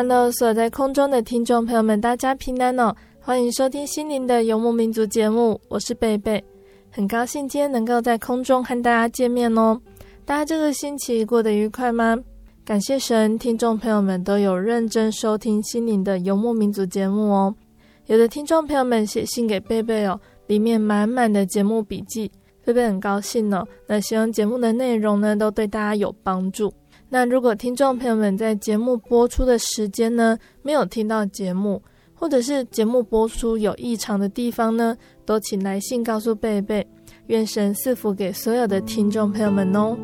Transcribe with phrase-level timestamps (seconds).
[0.00, 2.94] Hello，所有在空中的听众朋友们，大家平安哦！
[3.18, 6.40] 欢迎收听心灵的游牧民族节目，我是贝贝，
[6.88, 9.76] 很高兴今天能够在空中和大家见面哦。
[10.24, 12.16] 大家这个星期过得愉快吗？
[12.64, 17.52] 感谢神，听众朋友们都有认真收听心灵的游牧民族节目哦。
[18.06, 22.30] 有的听众朋友们写信给贝贝哦，里面满满的节目笔记，
[22.64, 23.66] 贝贝很高兴哦。
[23.88, 26.72] 那希望节目的内容呢，都对大家有帮助。
[27.10, 31.82] 那如果听众朋友们在节目播出的时间呢，没有听到节目，
[32.14, 36.86] 或者是节目播出有异常的地方呢，都请来信告诉贝贝，
[37.28, 39.96] 愿神赐福给所有的听众朋友们哦。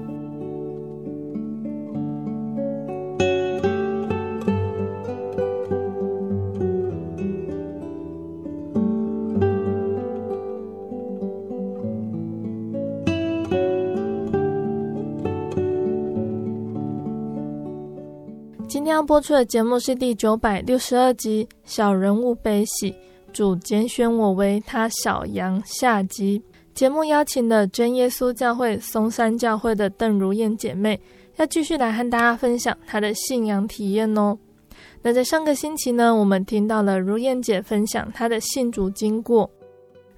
[18.94, 22.92] 要播出的节目是第九百六十二集《小人物悲喜》，
[23.32, 26.40] 主拣选我为他小羊下集。
[26.74, 31.00] 节目邀请了真耶稣教会松山教会的邓如燕姐妹，
[31.38, 34.38] 要继续来和大家分享她的信仰体验哦。
[35.02, 39.50] 那在上个星期呢，我们听到了如燕姐分享她的信主经过。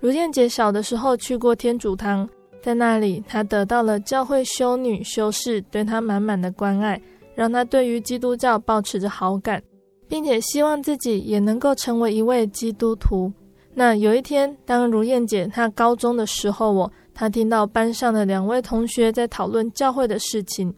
[0.01, 2.29] 如燕姐小的时候去过天主堂，
[2.63, 7.01] 在那里她得到了教会修女修士对她满满的关爱。
[7.37, 9.63] 让他对于基督教保持着好感，
[10.09, 13.31] 并且希望自己也能够成为一位基督徒。
[13.75, 20.75] 那有一天，当如燕姐她高中的时候，我她听到班上的两位同学在讨论教会的事情，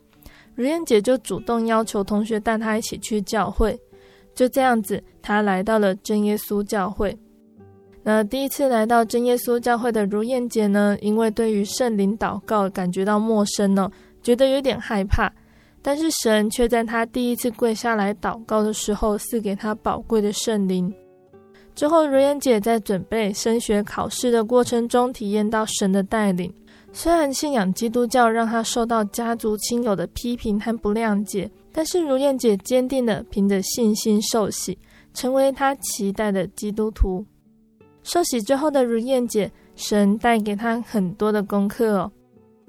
[0.56, 3.78] 如燕姐就主动要求同学带她一起去教会。
[4.34, 7.16] 就这样子，她来到了真耶稣教会。
[8.02, 13.88] 那第一次来到真耶稣教会的如燕姐呢，因为对于圣灵祷告感觉到陌生呢，
[14.22, 15.32] 觉得有点害怕。
[15.82, 20.92] 但是神却在他第一次跪下来祷告的时候，赐给他宝贵的圣灵。
[21.74, 26.52] 之后，如燕姐在准备升学考试的过程中，体验到神的带领。
[26.92, 34.76] 虽然信仰基督教让她受到家族亲友的批评和不谅解，但是如燕姐坚定地凭着信心受洗，
[35.14, 37.24] 成为她期待的基督徒。
[38.02, 42.10] 受洗之后的如燕姐，神带给她很多的功课哦。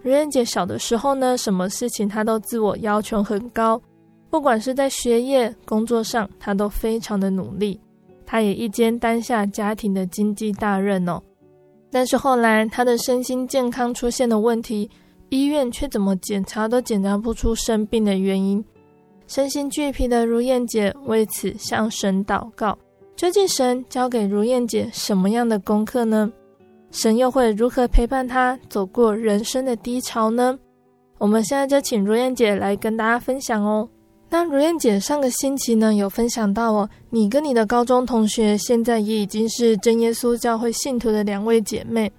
[0.02, 3.82] 如燕姐小的时候呢，什么事情她都自我要求很高，
[4.30, 7.80] 不管是在学业、工作上，她都非常的努力。
[8.26, 11.22] 她也一肩担下家庭的经济大任哦。
[11.92, 14.90] 但是后来她的身心健康出现了问题，
[15.30, 18.64] 医院却怎么检查都检查不出生病的原因。
[19.28, 22.78] 身心俱疲的如燕姐为此向神祷告，
[23.16, 26.32] 究竟神交给如燕姐什么样的功课呢？
[26.92, 30.58] 神又会如何陪伴他走过人生的低潮呢？
[31.18, 33.88] 我们现在就请如燕姐来跟大家分享哦。
[34.30, 42.12] 那如燕姐上个星期呢，有分享到哦，你跟你的高中同学现在也已经是真耶稣教会信徒的两位姐妹，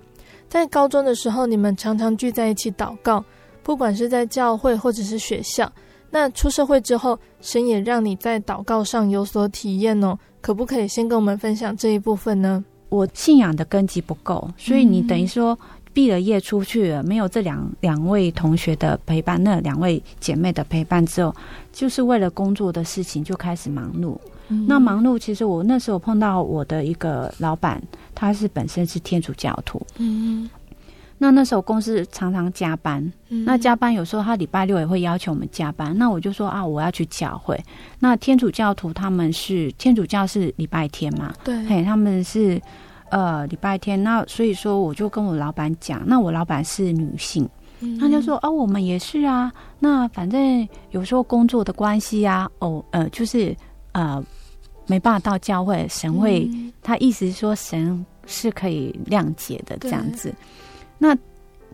[0.49, 3.25] 在高中的时候你们常常聚在一起祷告，
[3.63, 5.71] 不管是在教会或者是学校。
[6.11, 12.65] 那出社会之后，神也让你在祷告上有所体验哦，可不可以先跟我们分享这一部分呢？
[12.91, 15.59] 我信仰的根基不够，所以你等于说
[15.95, 21.35] 毕了业出去了，没有这两两位同学的陪伴，那两位姐妹的陪伴之后，
[21.73, 24.19] 就是为了工作的事情就开始忙碌。
[24.49, 27.81] 嗯、那忙碌，其实我那时候碰到我的一个老板，
[28.15, 29.81] 他是本身是天主教徒。
[29.99, 30.51] 嗯，
[31.23, 35.95] 那那时候公司常常加班，嗯、那加班有时候他礼拜六也会要求我们加班。
[35.99, 37.63] 那我就说啊，我要去教会。
[37.99, 41.31] 那天主教徒他们是天主教是礼拜天嘛？
[41.45, 42.59] 对，嘿，他们是
[43.11, 44.03] 呃礼拜天。
[44.03, 47.47] 那所以说，我就跟我老板讲，那我老板是女性。
[47.99, 49.53] 他就说：“哦，我们也是啊。
[49.79, 53.57] 那反正有时候工作的关系啊，哦，呃，就是
[53.93, 54.23] 呃，
[54.87, 60.35] 没办法到教会，神会，嗯、他意思是说神是可以谅解的这样子。
[61.01, 61.19] 那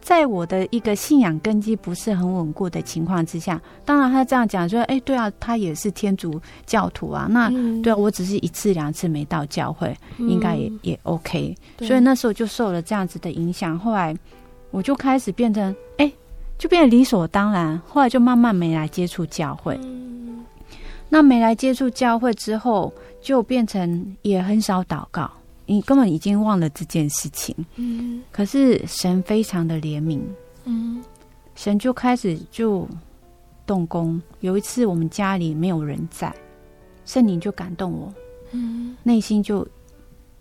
[0.01, 7.27] 在我的一个信仰根基不是很稳固的情况之下，当然他这样讲说，哎，对啊，他也是天主教徒啊。
[7.29, 11.55] 那、嗯、对啊，我只是一次两次没到教会，嗯、应该也也 OK。
[11.81, 14.17] 所以那时候就受了这样子的影响，后来。”
[14.73, 16.13] 我就开始变成，哎，
[16.59, 17.81] 就变得理所当然。
[17.87, 19.79] 后来就慢慢没来接触教会。
[19.83, 20.45] 嗯、
[21.09, 25.31] 那没来接触教会之后，就变成也很少祷告。
[25.67, 27.55] 你根本已经忘了这件事情。
[27.75, 28.23] 嗯。
[28.33, 30.21] 可是神非常的怜悯。
[30.65, 31.05] 嗯。
[31.55, 32.89] 神就开始就
[33.67, 34.21] 动工。
[34.41, 36.35] 有一次我们家里没有人在，
[37.05, 38.15] 圣灵就感动我。
[38.53, 38.97] 嗯。
[39.03, 39.67] 内心就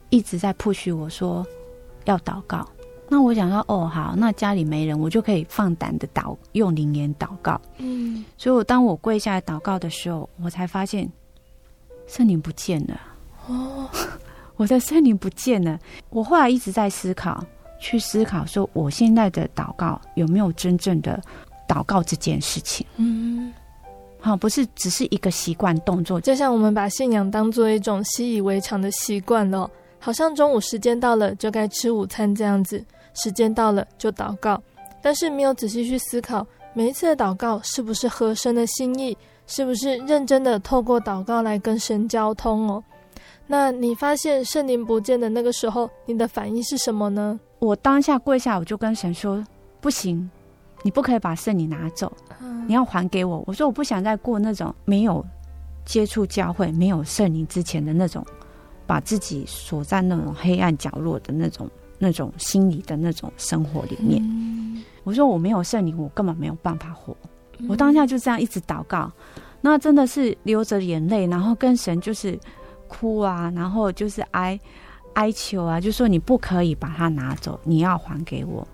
[0.10, 1.46] 一直在 push 我说
[2.06, 2.68] 要祷告。
[3.08, 7.62] 那我想说，哦，好，那家里没人，我就可以放胆的祷，用灵言祷告。
[7.78, 11.08] 嗯，所以，我当我跪下来祷告的时候，我才发现
[12.08, 13.00] 圣灵不见了。
[13.48, 13.88] 哦，
[14.58, 15.78] 我的圣灵不见了。
[16.10, 17.44] 我后来一直在思考，
[17.80, 21.22] 去思考说，我现在的祷告有没有真正的
[21.68, 22.86] 祷告这件事情？
[22.98, 23.54] 嗯，
[24.20, 29.70] 好，不是只是一个习惯动作，就像我们把信仰当做一种习以为常的习惯了，
[30.00, 32.84] 好像中午时间到了就该吃午餐这样子。
[33.18, 34.62] 时间到了就祷告，
[35.02, 39.18] 但是没有仔细去思考每一次的祷告是不是合神的心意，
[39.48, 42.84] 是不是认真的透过祷告来跟神交通哦？
[43.48, 47.40] 那你发现圣灵不见的那个时候，你的反应是什么呢？
[47.60, 49.44] 我当下跪下，我就跟神说
[49.80, 50.30] ：“不行，
[50.84, 52.12] 你不可以把圣灵拿走，
[52.68, 55.26] 你要还给我。”我说：“我不想再过那种没有
[55.86, 58.26] 接触教会、没有圣灵之前的那种，
[58.88, 67.16] 把自己锁在那种黑暗角落的那种。”那种心理的那种生活里面，嗯、我说我没有圣灵，我根本没有办法活。
[67.60, 69.10] 嗯、我当下就这样一直祷告，
[69.62, 72.38] 那真的是流着眼泪，然后跟神就是
[72.88, 74.60] 哭啊，然后就是哀
[75.14, 78.68] 哀求啊，就说你不可以把它拿走，你要还给我。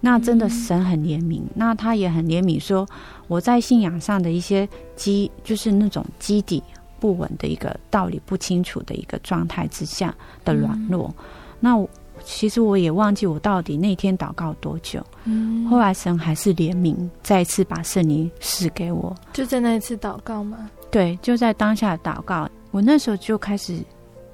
[0.00, 2.86] 那真的神很怜悯，嗯、那他也很怜悯，说
[3.26, 6.62] 我在信仰上的一些基，就是那种基底
[7.00, 10.14] 不稳的一个道理不清楚的一个状态之下
[10.44, 11.24] 的软弱，嗯、
[11.60, 11.88] 那。
[12.24, 15.00] 其实我也忘记我到底那天祷告多久。
[15.22, 19.14] 嗯，后来神还是怜悯，再一次把圣灵赐给我。
[19.32, 20.68] 就在那一次祷告吗？
[20.90, 22.48] 对，就在当下祷告。
[22.78, 23.76] 我那时候就开始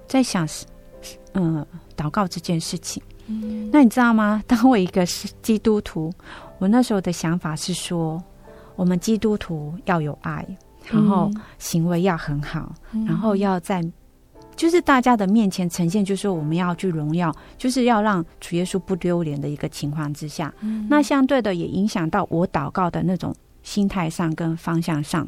[0.07, 0.47] 在想，
[1.33, 1.65] 嗯，
[1.97, 3.03] 祷告这件事情。
[3.27, 4.43] 嗯，那你知道吗？
[4.47, 6.13] 当我一个是基督徒，
[6.59, 8.23] 我那时候的想法是说，
[8.77, 10.47] 我们基督徒要有爱，
[10.91, 13.83] 然后行为要很好，嗯，然后要在。
[14.55, 25.27] 就是大家的面前呈现，就是我们要去荣耀，就是要让主耶稣不丢脸的一个情况之下，嗯、那相对的也影响到我祷告的那种心态上跟方向上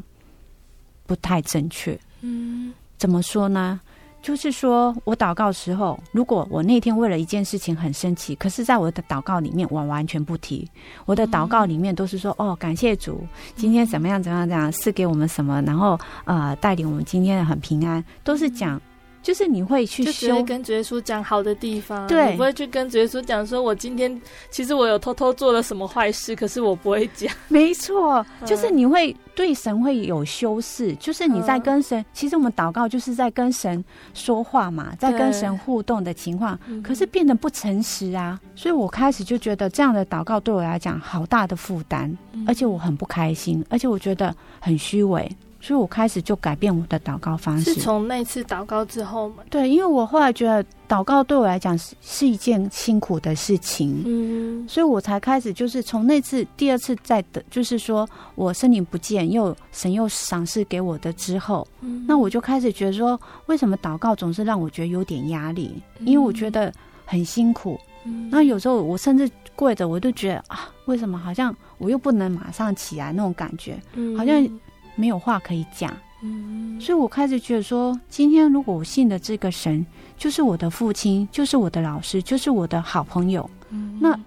[1.06, 1.98] 不太正确。
[2.20, 3.81] 嗯，怎么说呢？
[4.22, 10.68] 就是说我祷告时候，如果我那天为了一件事情很生气，可是在我的祷告里面我完全不提，
[11.04, 18.80] 我的祷告里面都是说、嗯、哦，感谢主今天怎么样怎么样怎样赐给我们什么，然后呃带领我们今天很平安，都是讲。
[19.26, 27.28] 就是你会去修，跟主耶稣讲好的地方，对，你不会去跟主耶稣讲说，我今天其实我有偷偷做了什么坏事，可是我不会讲。
[27.49, 42.16] 没错，就是你会对神会有修饰，就是你在跟神，其实我们祷告就是在跟神说话嘛，在跟神互动的情况，可是变得不诚实啊，所以我开始就觉得这样的祷告对我来讲好大的负担，
[42.47, 45.28] 而且我很不开心，而且我觉得很虚伪。
[45.66, 47.75] 所以我开始就改变我的祷告方式。
[47.75, 49.42] 是从那次祷告之后吗？
[49.50, 65.82] 对，因为我后来觉得祷告对我来讲是是一件辛苦的事情，嗯，所以我才开始就是从那次第二次再的，就是说我圣灵不见，又神又赏赐给我的之后，嗯，那我就开始觉得说，为什么祷告总是让我觉得有点压力？
[65.99, 66.73] 因为我觉得
[67.04, 74.49] 很辛苦，嗯，那有时候我甚至跪着，我都觉得啊，为什么好像我又不能马上起来那种感觉，嗯，好像。
[74.97, 79.85] 没有话可以讲，嗯，所以我开始觉得说，今天如果我信的这个神
[80.19, 84.19] 就是我的父亲，就是我的老师，就是我的好朋友，嗯，那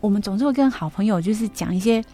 [0.00, 2.04] 我们总是会跟好朋友就是讲一些，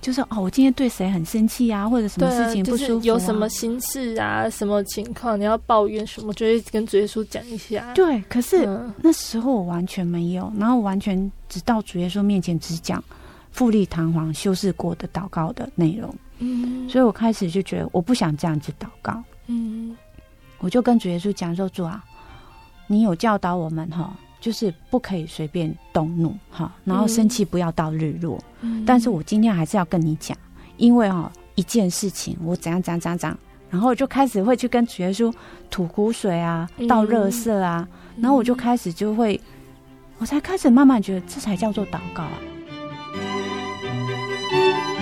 [0.00, 2.88] 就是哦，我今天对谁很生气啊，或者什么事情不舒服、啊。
[2.88, 7.92] 就是，有什么心事啊，什么情况你要抱怨什么，就会跟主耶稣讲一下。
[7.94, 13.02] 对，可是、嗯、那时候我完全没有，然后完全只到主耶稣面前只讲
[13.50, 16.14] 富丽堂皇修饰过的祷告的内容。
[16.38, 19.22] 嗯，所以我开始就觉得我不想这样子祷告。
[19.46, 19.96] 嗯，
[20.58, 22.04] 我就跟主耶稣讲说：“主啊，
[22.86, 24.14] 你有教导我们哈。”
[24.44, 28.38] 就是不可以随便动怒哈，然后生气不要到日落。
[28.60, 30.36] 嗯、但是我今天还是要跟你讲，
[30.76, 33.38] 因为哈一件事情我怎样怎样怎样怎样，
[33.70, 35.32] 然后我就开始会去跟主耶稣
[35.70, 39.40] 吐苦水啊，倒热色啊，嗯、然后我就开始就会，
[40.18, 42.38] 我才开始慢慢觉得这才叫做祷告啊。
[44.50, 44.93] 感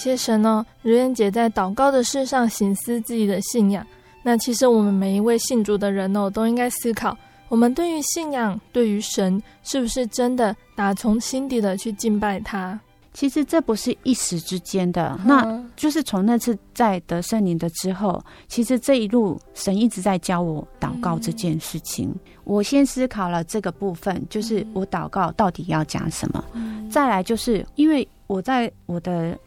[0.00, 3.86] 谢神哦，如燕姐在祷告的事上省思自己的信仰。
[4.22, 7.14] 那其实我们每一位信主的人哦，都应该思考，
[7.48, 12.80] 我们对于信仰、对于神，是不是真的打从心底的去敬拜他？
[13.12, 22.08] 其实这不是一时之间的，嗯、那就是从那次在得圣灵的之后，其实这一路神一直在教我祷告这件事情。
[22.08, 26.42] 嗯、我先思考了这个部分，就是我祷告到底要讲什么。
[26.54, 29.38] 嗯、再来就是因为我在我的。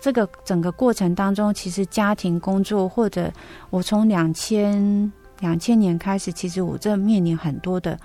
[0.00, 3.32] 这个整个过程当中，其实家庭、工作，或者
[3.70, 7.98] 我从两千两千年开始，其实我正面临很多的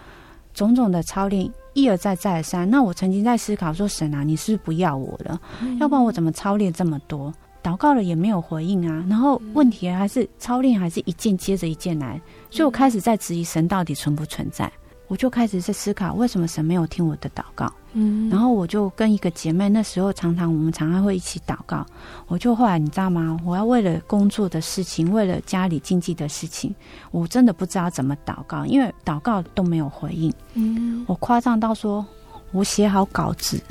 [0.53, 2.69] 种种的操练，一而再再而三。
[2.69, 5.39] 那我曾经在思考说：神啊，你是不是不要我了？
[5.62, 7.33] 嗯、要不然我怎么操练这么多？
[7.63, 9.05] 祷告了也没有回应啊。
[9.09, 12.19] 然后问题还是操练还是一件接着一件来，
[12.51, 14.71] 所以我开始在质疑神到底存不存在。
[15.13, 17.72] 我就开始在思考，为什么神没有听我的祷告？
[17.91, 21.86] 嗯，然后我就跟一个姐妹，那时候常常我们常常会一起祷告。
[22.25, 23.39] 我就后来你知道吗？
[23.46, 26.74] 我要为了工作的事情，为了家里经济的事情，
[27.12, 30.34] 我真的不知道怎么祷告，因为祷告都没有回应。
[30.55, 32.03] 嗯，我夸张到说，
[32.51, 33.62] 我写好稿子，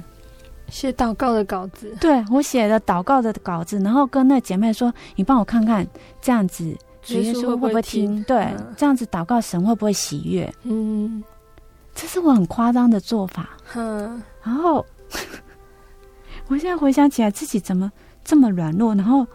[0.68, 1.92] 写祷告的稿子。
[2.00, 5.84] 对，我写了祷告的稿子，然后跟那姐妹说：“你帮我看看，
[6.20, 6.72] 这样子
[7.02, 8.22] 主耶稣会不会听？
[8.22, 11.20] 对，嗯、这样子祷告神会不会喜悦？”嗯。
[11.94, 14.84] 这是我很夸张的做法，嗯，然后
[16.48, 17.90] 我现在回想起来，自己怎么
[18.24, 19.26] 这么软弱，然后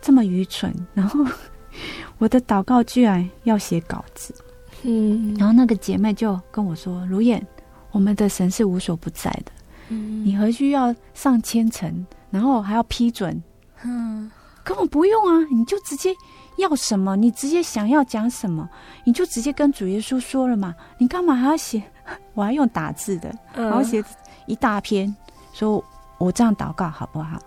[0.00, 1.24] 这么愚蠢，然后
[2.18, 4.34] 我的祷告居然要写稿子，
[4.82, 7.44] 嗯，然后那个姐妹就跟我说：“如燕，
[7.90, 9.52] 我们的神是无所不在的，
[9.88, 13.42] 嗯，你何须要上千层，然后还要批准？
[13.82, 14.30] 嗯，
[14.64, 16.12] 根本不用啊，你就直接。”
[16.56, 17.16] 要什么？
[17.16, 18.70] 你直接想要讲什么，
[19.02, 20.72] 你就直接跟主耶稣说了嘛。
[20.98, 21.82] 你干嘛还要写？
[22.32, 24.00] 我还用打字的，然后写
[24.46, 25.12] 一大篇，
[25.52, 25.84] 说
[26.16, 27.40] 我这样祷告好不好？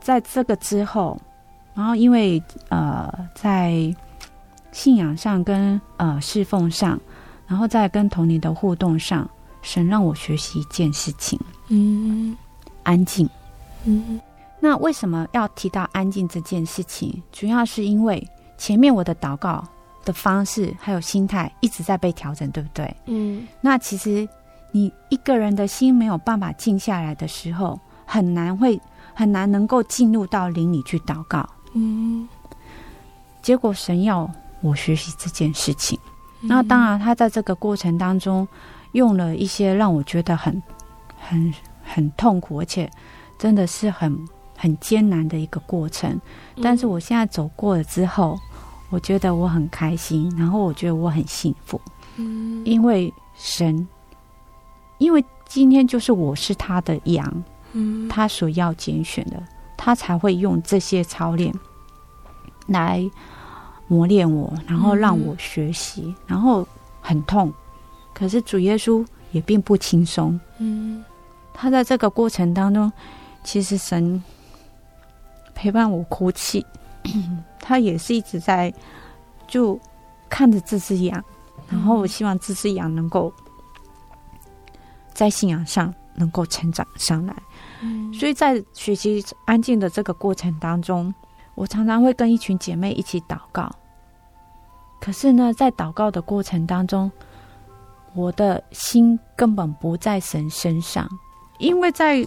[0.00, 1.16] 在这个之后，
[1.74, 3.94] 然后因为呃，在
[4.72, 6.98] 信仰上跟呃侍奉上，
[7.46, 9.30] 然后在跟童年的互动上，
[9.62, 11.38] 神让我学习一件事情，
[11.68, 12.36] 嗯，
[12.82, 13.30] 安静，
[13.84, 14.20] 嗯。
[14.60, 17.22] 那为什么要提到安静这件事情？
[17.32, 18.24] 主要是因为。
[18.58, 19.66] 前面我的祷告
[20.04, 22.94] 的方式还有心态一直在被调整，对不对？
[23.06, 23.48] 嗯。
[23.62, 24.28] 那其实
[24.70, 28.78] 你一个人的心没有办法静下来的时候，很难会
[29.14, 31.48] 很难能够进入到灵里去祷告。
[31.72, 32.28] 嗯。
[33.40, 35.98] 结果神要我学习这件事情，
[36.42, 38.46] 嗯、那当然他在这个过程当中
[38.92, 40.62] 用了一些让我觉得很
[41.18, 42.90] 很很痛苦，而且
[43.38, 44.22] 真的是很
[44.60, 46.20] 很艰难的一个过程。
[46.62, 48.38] 但是我现在走过了之后。
[48.92, 51.80] 我觉得我很开心，然后我觉得我很幸福，
[52.16, 53.86] 嗯，因为神，
[54.98, 59.40] 因为今天就是我是他的羊，嗯，他所要拣选的，
[59.76, 61.54] 他才会用这些操练
[62.66, 63.08] 来
[63.86, 66.66] 磨练我，然后让我学习，嗯，然后
[67.00, 67.54] 很痛，
[68.12, 71.04] 可是主耶稣也并不轻松，嗯，
[71.54, 72.92] 他在这个过程当中，
[73.44, 74.20] 其实神
[75.60, 76.64] 陪伴我哭泣。
[77.60, 78.72] 他也是一直在
[79.46, 79.78] 就
[80.26, 81.22] 看着这只羊，
[81.68, 83.30] 然后我希望这只羊能够
[85.12, 87.36] 在信仰上能够成长上来。
[87.82, 91.14] 嗯，所以在学习安静的这个过程当中，
[91.54, 93.70] 我常常会跟一群姐妹一起祷告。
[94.98, 97.12] 可是呢，在祷告的过程当中，
[98.14, 101.06] 我的心根本不在神身上，
[101.58, 102.26] 因为在。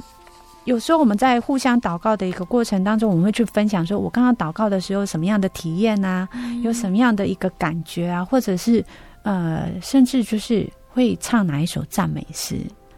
[0.65, 6.27] 有时候我们在互相祷告的一个过程当中，我们会去分享说，我刚刚祷告的时候什么样的体验啊，
[6.63, 8.83] 有什么样的一个感觉啊，或者是
[9.23, 12.57] 呃，甚至就是会唱哪一首赞美诗。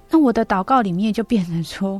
[0.09, 1.99] 那我的祷告里面就变成说，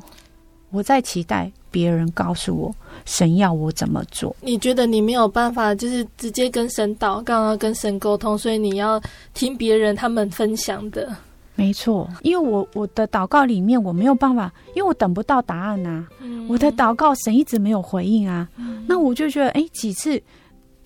[0.70, 4.36] 我在期待别人告诉我神要我怎么做。
[4.42, 9.02] 你觉得你没有办法，就是直接跟神祷告，要跟神沟通，所以你要
[9.34, 11.16] 听别人他们分享的。
[11.56, 16.08] 没错，因为我我的祷告里面我没有办法，因为我等不到答案呐、啊。
[16.20, 18.48] 嗯、我的祷告神一直没有回应啊。
[18.58, 20.22] 嗯、那我就觉得，哎，几次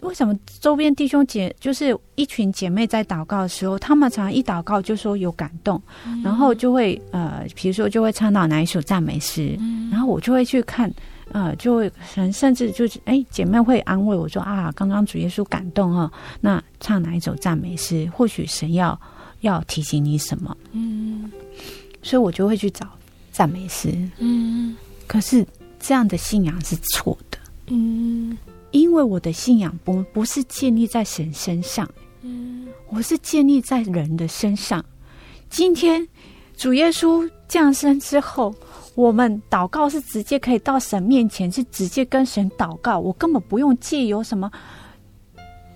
[0.04, 10.90] 为什么周边弟兄姐就是一群姐妹在祷告的时候，他们常常一祷告就说有感动，嗯、然后就会呃，比如说就会唱到哪一首赞美诗，嗯、然后我就会去看，
[11.32, 18.98] 呃，就会甚甚至就是哎，姐妹会安慰我说啊，刚刚主耶稣感动哈，那唱哪一首赞美诗，或许神要。
[19.42, 20.56] 要提醒你什么？
[20.72, 21.32] 嗯，
[22.02, 22.88] 所以我就会去找
[23.32, 23.94] 赞美诗。
[24.18, 24.76] 嗯，
[25.08, 25.46] 可是
[25.80, 27.38] 这样的信仰是错的。
[27.68, 28.38] 嗯，
[28.72, 31.90] 因为我的信仰不不是建立在神身上。
[32.22, 34.84] 嗯，我是建立在人的身上。
[35.50, 36.08] 今天
[36.58, 38.54] 主耶稣降生之后，
[38.96, 43.00] 我们祷告是直接可以到神面前，是直接跟神祷告。
[43.00, 44.52] 我根本不用借由什么。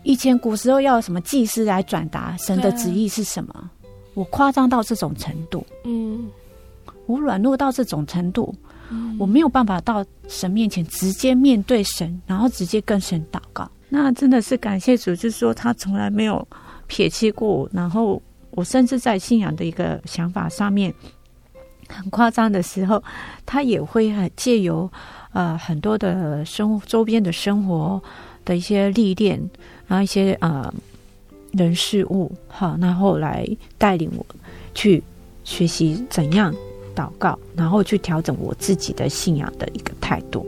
[0.04, 3.54] 以前古时候要什么祭司来转达神的旨意是什么？
[3.54, 3.70] 啊、
[4.14, 6.30] 我夸张到这种程度，嗯，
[7.06, 8.54] 我软弱到这种程度，
[8.90, 13.70] 嗯，我没有办法到神面前直接面对神，然后直接跟神祷告。
[13.90, 16.46] 那真的是感谢主，就是说他从来没有
[16.88, 17.70] 撇弃过我。
[17.72, 20.94] 然后我甚至在信仰的一个想法上面
[21.88, 23.02] 很夸张的时候，
[23.46, 24.92] 他也会很借由
[25.32, 28.02] 呃很多的生周边的生活
[28.46, 29.40] 的一些历练。
[29.86, 30.74] 然后一些呃
[31.52, 33.48] 人事物，哈，那后来
[33.78, 34.26] 带领我
[34.74, 35.04] 去
[35.44, 36.56] 学习怎样
[36.96, 40.48] 祷告，然后去调整我自己的信仰的一个态度。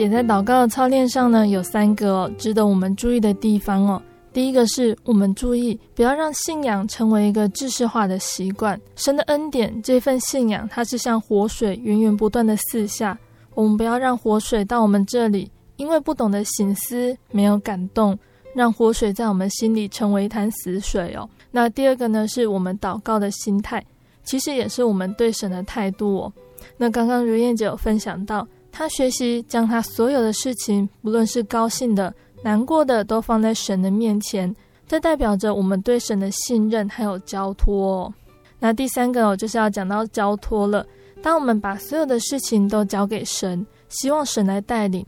[0.00, 4.00] 姐在祷告的操练上呢，有三个哦，值得我们注意的地方哦。
[4.32, 8.80] 第一个是我们注意不要让信仰成为一个知识化的习惯。
[8.96, 13.18] 神的恩典这份信仰，它是像活水源源不断的四下。
[13.52, 18.18] 我们不要让活水到我们这里，因为不懂得省思，没有感动，
[18.54, 21.28] 让活水在我们心里成为一潭死水哦。
[21.50, 23.84] 那第二个呢，是我们祷告的心态，
[24.24, 26.32] 其实也是我们对神的态度哦。
[26.78, 28.48] 那刚刚如燕姐有分享到。
[28.72, 34.54] 他学习将他所有的事情，不论是高兴的、难过的，都放在神的面前。
[34.86, 38.14] 这代表着我们对神的信任还有交托哦。
[38.58, 40.84] 那第三个哦，就是要讲到交托了。
[41.22, 45.04] 当我们把所有的事情都交给神，希望神来带领，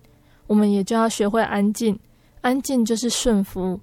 [0.46, 1.98] 我们也就要学会安静。
[2.42, 3.80] 安静就是顺服，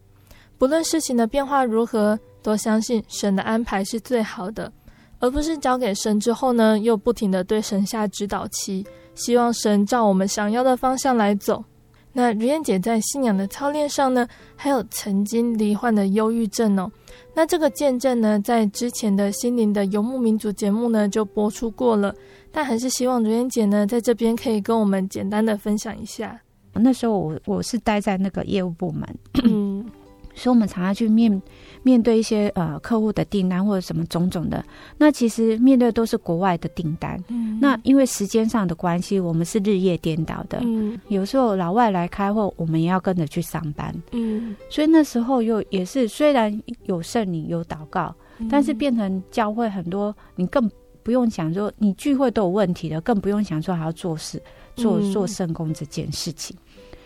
[0.58, 4.72] 不论事情的变化如何，都相信神的安排是最好的，
[5.20, 8.86] 而不是交给神之后呢，又不停地对神下指导棋。
[9.20, 11.64] 希望神照我们想要的方向来走。
[12.12, 16.92] 那如燕姐在信仰的操练上呢，还有曾经罹患的忧郁症哦。
[17.36, 22.14] 那这个见证呢，在之前的心灵的游牧民族节目呢就播出过了，
[22.52, 26.40] 但还是希望如燕姐呢在这边可以跟我们简单的分享一下。
[26.74, 29.04] 那时候我我是待在那个业务部门，
[29.44, 29.86] 嗯，
[30.34, 31.40] 所以我们常常去面。
[31.84, 34.64] 面对一些呃客户的订单或者什么种种的，
[34.98, 37.22] 那其实面对都是国外的订单。
[37.30, 40.60] 嗯，那因为时间上的关系，我们是日夜颠倒的。
[40.62, 43.94] 嗯，有时候老外来开会，我们也要跟着去上班。
[44.12, 48.14] 嗯，所以那时候又也是虽然有圣灵有祷告，
[48.50, 50.70] 但是变成教会很多，你更
[51.02, 54.42] 不用想说你聚会都有问题的，更不用想说还要做事
[54.76, 56.56] 做做圣工这件事情。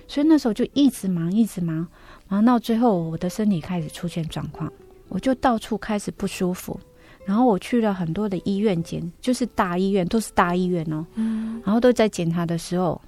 [0.05, 1.87] 所以那时候就一直忙，一直忙。
[2.27, 4.71] 然后到最后，我的身体开始出现状况，
[5.09, 6.79] 我就到处开始不舒服。
[7.25, 11.05] 然后我去了很多的医院检，就是大医院，都是大医院哦。
[11.15, 11.61] 嗯。
[11.63, 12.99] 然后都在检查的时候，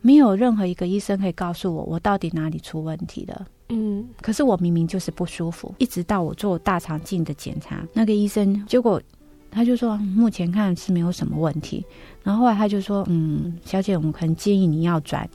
[0.00, 3.46] 没有任何一个医生可以告诉我我到底哪里出问题了。
[3.70, 4.06] 嗯。
[4.20, 9.02] 可是我明明就是不舒服，一直到我做大肠镜的检查，那个医生结果
[9.50, 11.84] 他就说目前看是没有什么问题。
[12.22, 15.28] 然后后来他就说：“嗯，小姐，我们可能建议你要转。”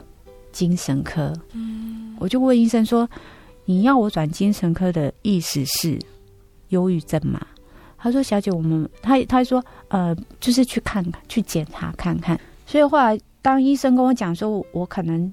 [0.52, 3.08] 精神科，嗯，我就问医生说
[3.64, 5.98] ：“你要我转精神科的意思是
[6.68, 7.44] 忧郁症吗？”
[7.98, 15.32] 他说：“小姐，我们他他说呃，就是去看看，去检查看看。”所以后来当医生跟我讲说，我可能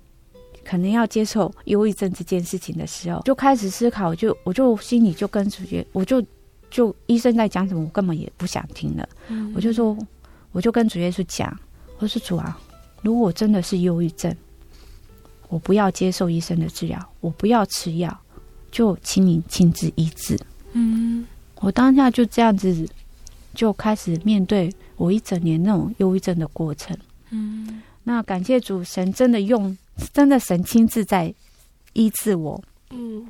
[0.63, 6.23] 可能要接受忧郁症这件事情的时候，就开始思考，就我就心里就跟主角，我就
[6.69, 9.07] 就医生在讲什么，我根本也不想听了。
[9.29, 9.97] 嗯、我就说，
[10.51, 11.55] 我就跟主耶稣讲，
[11.97, 12.59] 我说主啊，
[13.01, 14.35] 如果我真的是忧郁症，
[15.49, 18.17] 我不要接受医生的治疗，我不要吃药，
[18.71, 20.39] 就请你亲自医治。
[20.71, 21.27] 嗯，
[21.59, 22.87] 我当下就这样子
[23.53, 26.97] 就开始面对我一整年那种忧郁症的过程。
[27.31, 29.77] 嗯，那感谢主神真的用。
[30.13, 31.33] 真的，神亲自在
[31.91, 32.63] 医治我。
[32.91, 33.27] 嗯，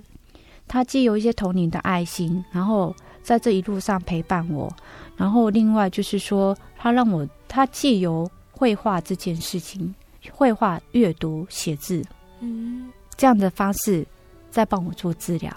[0.67, 4.71] 他既有一些童年的爱心，然后在这一路上陪伴我。
[5.17, 9.95] 然后另外就是说，他让我他借由绘画这件事情，
[10.32, 12.04] 绘画、阅读、写字，
[12.39, 14.06] 嗯，这样的方式
[14.50, 15.52] 在帮我做治疗。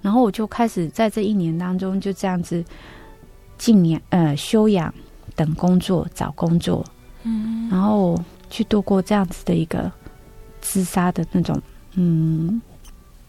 [0.00, 2.64] 然后我就开始在这一年当中就这样子
[3.58, 4.92] 静养呃休养，
[5.34, 6.84] 等工作找工作，
[7.22, 8.18] 嗯，然后
[8.50, 9.90] 去度过这样子的一个。
[10.64, 11.60] 自杀的那种，
[11.94, 12.62] 嗯，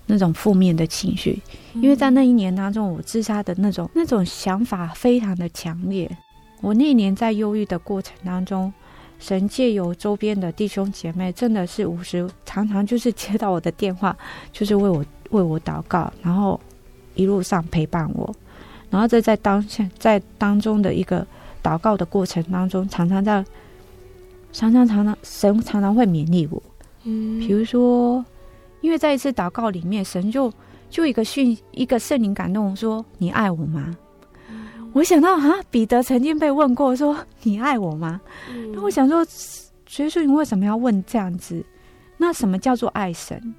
[0.05, 1.41] 那种负面的情绪，
[1.73, 6.07] 因为在那一年当中，我自杀的那种那种想法非常的强烈。
[6.61, 8.71] 我那一年在忧郁的过程当中，
[9.23, 14.13] 神借由周边的弟兄姐妹，真的是无时常常就是接到我的电话，
[14.51, 14.97] 就是为我
[15.29, 16.59] 为我祷告，然后
[17.15, 18.29] 一路上陪伴我，
[18.89, 21.25] 然后这在当下在当中的一个
[21.63, 23.41] 祷告的过程当中，常常在
[24.51, 26.61] 常常常常神常常会勉励我。
[27.03, 28.25] 嗯，比如说，
[28.81, 30.51] 因为在一次祷告里面，神就
[30.89, 33.95] 就一个讯一个圣灵感动说：“你爱我吗？”
[34.93, 38.21] 嗯、我想到啊，彼得曾经被问过说：“你爱我吗？”
[38.73, 39.25] 那、嗯、我想说，
[39.87, 41.63] 所以说你为什么要问这样子？
[42.17, 43.53] 那什么叫做爱神？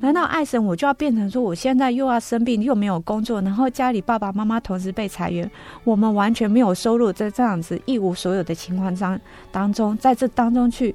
[0.00, 5.50] 难道爱神我就要变成说，我现在又要生病，又没有工作，然后家里爸爸妈妈同时被裁员，
[5.84, 9.20] 我们完全没有收入，在这样子一无所有的情况当
[9.52, 10.94] 当中，在这当中去。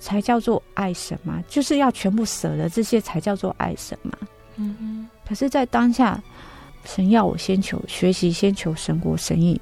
[0.00, 4.12] 才叫做爱神吗，就是要全部舍了这些才叫做爱神吗。
[4.54, 5.08] 嗯。
[5.28, 6.22] 可是，在当下，
[6.88, 9.60] 神要我先求学习，先求神国神意。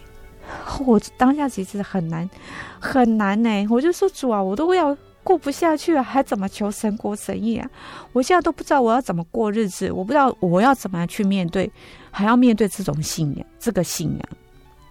[0.86, 2.30] 我当下其实很难，
[2.78, 7.68] 很难呢、我就说主啊，我都要过不下去了，还怎么求神国神意啊？
[8.12, 11.68] 我现在都不知道我要怎么过日子，我不知道我要怎么去面对，
[12.12, 14.28] 还要面对这种信仰，这个信仰。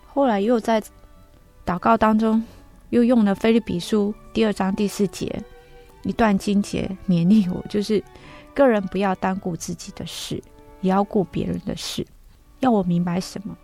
[0.05, 0.83] 后来又在
[1.65, 2.43] 祷告当中。
[2.91, 5.43] 又用了《腓立比书》第二章第四节
[6.03, 8.01] 一段经节勉励我，就是
[8.53, 10.41] 个人不要单顾自己的事，
[10.81, 12.05] 也要顾别人的事。
[12.65, 13.55] 要我明白什么？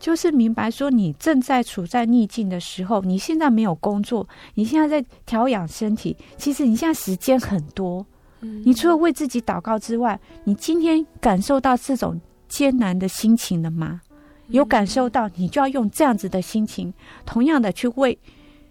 [0.00, 8.04] 就是明白说，你正在处在逆境的时候，你现在没有工作，你现在在调养身体，其实你现在时间很多。
[8.40, 14.02] 你除了为自己祷告之外，你今天感受到这种艰难的心情了吗？
[14.48, 16.92] 有感受到，你就要用这样子的心情，
[17.24, 18.18] 同样的去为。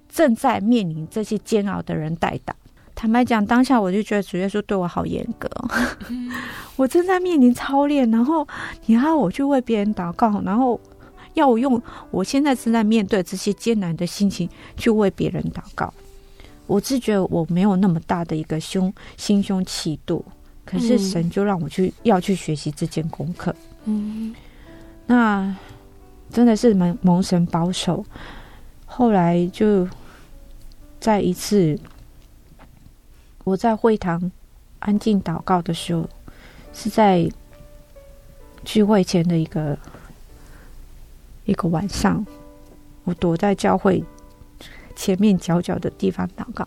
[0.09, 2.53] 正在面临这些煎熬的人代祷。
[3.03, 5.49] 坦白讲，当下我就觉得主耶稣对我好严格。
[6.77, 8.47] 我正在面临操练，然后
[8.85, 10.79] 你要我去为别人祷告，然后
[11.33, 15.93] 要我用我现在正在面对这些艰难的心情去为别人祷告。
[16.65, 20.23] 我自觉得我没有那么大的一个胸心胸气度，
[20.63, 23.53] 可是神就让我去要去学习这件功课。
[23.83, 24.33] 嗯，
[25.07, 25.53] 那
[26.31, 28.05] 真的是蒙蒙神保守。
[28.85, 29.85] 后来就。
[31.01, 31.77] 在一次，
[33.43, 34.31] 我在会堂
[34.79, 36.07] 安静祷告的时候，
[36.73, 37.29] 是在
[38.63, 39.77] 聚会前的一个
[41.45, 42.25] 一个晚上，
[43.03, 44.03] 我躲在教会
[44.95, 46.65] 前面角角的地方祷告。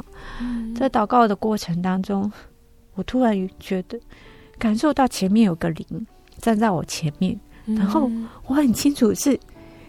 [0.75, 2.31] 在祷告的过程当中，
[2.95, 3.99] 我突然觉得
[4.59, 6.07] 感受到前面有个灵
[6.39, 8.11] 站在我前面，然后
[8.47, 9.39] 我很清楚是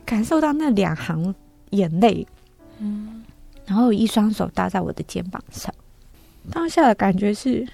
[0.05, 1.35] 感受到那两行
[1.71, 2.25] 眼泪。
[2.79, 3.23] 嗯。
[3.65, 5.73] 然后一双手搭在我的肩膀上，
[6.51, 7.67] 当下的感觉是，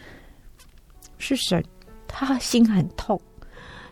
[1.17, 1.63] 是神，
[2.07, 3.19] 他心很痛，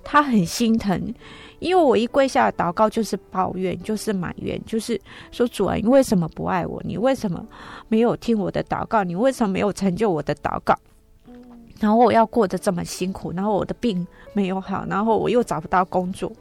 [0.03, 1.13] 他很心疼，
[1.59, 4.99] 因为我一跪下祷告就是抱怨，就是埋怨，就是
[5.31, 6.81] 说主啊，你为什么不爱我？
[6.83, 7.45] 你为什么
[7.87, 9.03] 没有听我的祷告？
[9.03, 10.77] 你为什么没有成就我的祷告？
[11.79, 16.31] 然后我要过得这么辛苦，然后我的病没有好，然后我又找不到工作，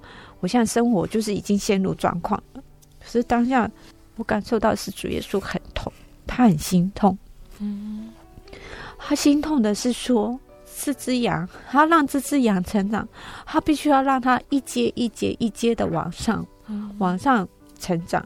[0.40, 2.62] 我现在生活就是已经陷入状况了。
[3.00, 3.70] 可是当下。
[4.16, 5.90] 我感受到是主耶稣很痛，
[6.26, 7.16] 他很心痛。
[7.58, 8.09] 嗯，
[9.02, 10.38] 他心痛的是说，
[10.82, 13.08] 这只羊，他让这只羊成长，
[13.46, 16.46] 他必须要让它一阶一阶一阶的往上，
[16.98, 18.24] 往上成长。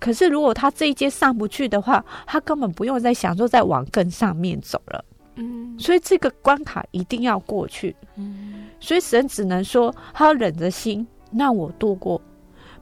[0.00, 5.04] 可是如果他这一阶上不去的话，他根本不用再想说再往更上面走了。
[5.36, 7.94] 嗯，所以这个关卡一定要过去。
[8.16, 12.20] 嗯，所以神只能说，他要忍着心让我度过，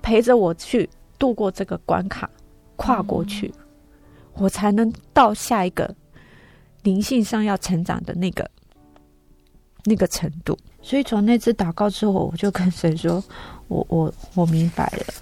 [0.00, 2.30] 陪着我去度过这个关卡。
[2.74, 3.52] 跨过去，
[4.34, 5.94] 我才能到下一个
[6.82, 8.50] 灵性上要成长的那个
[9.84, 10.58] 那个程度。
[10.82, 13.22] 所以从那次祷告之后，我就跟神说
[13.68, 15.14] ：“我我我明白了，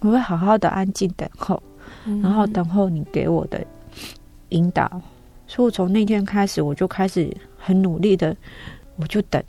[0.00, 1.62] 我会好好的安静等候，
[2.04, 3.64] 然后等候你给我的
[4.50, 4.86] 引导。”
[5.48, 8.36] 所以，我从那天开始，我就开始很努力的，
[8.96, 9.42] 我就等。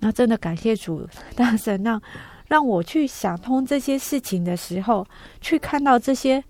[0.00, 2.02] 那真的感谢主，大神让
[2.48, 5.06] 让我去想通这些事情的时候，
[5.40, 6.42] 去看到这些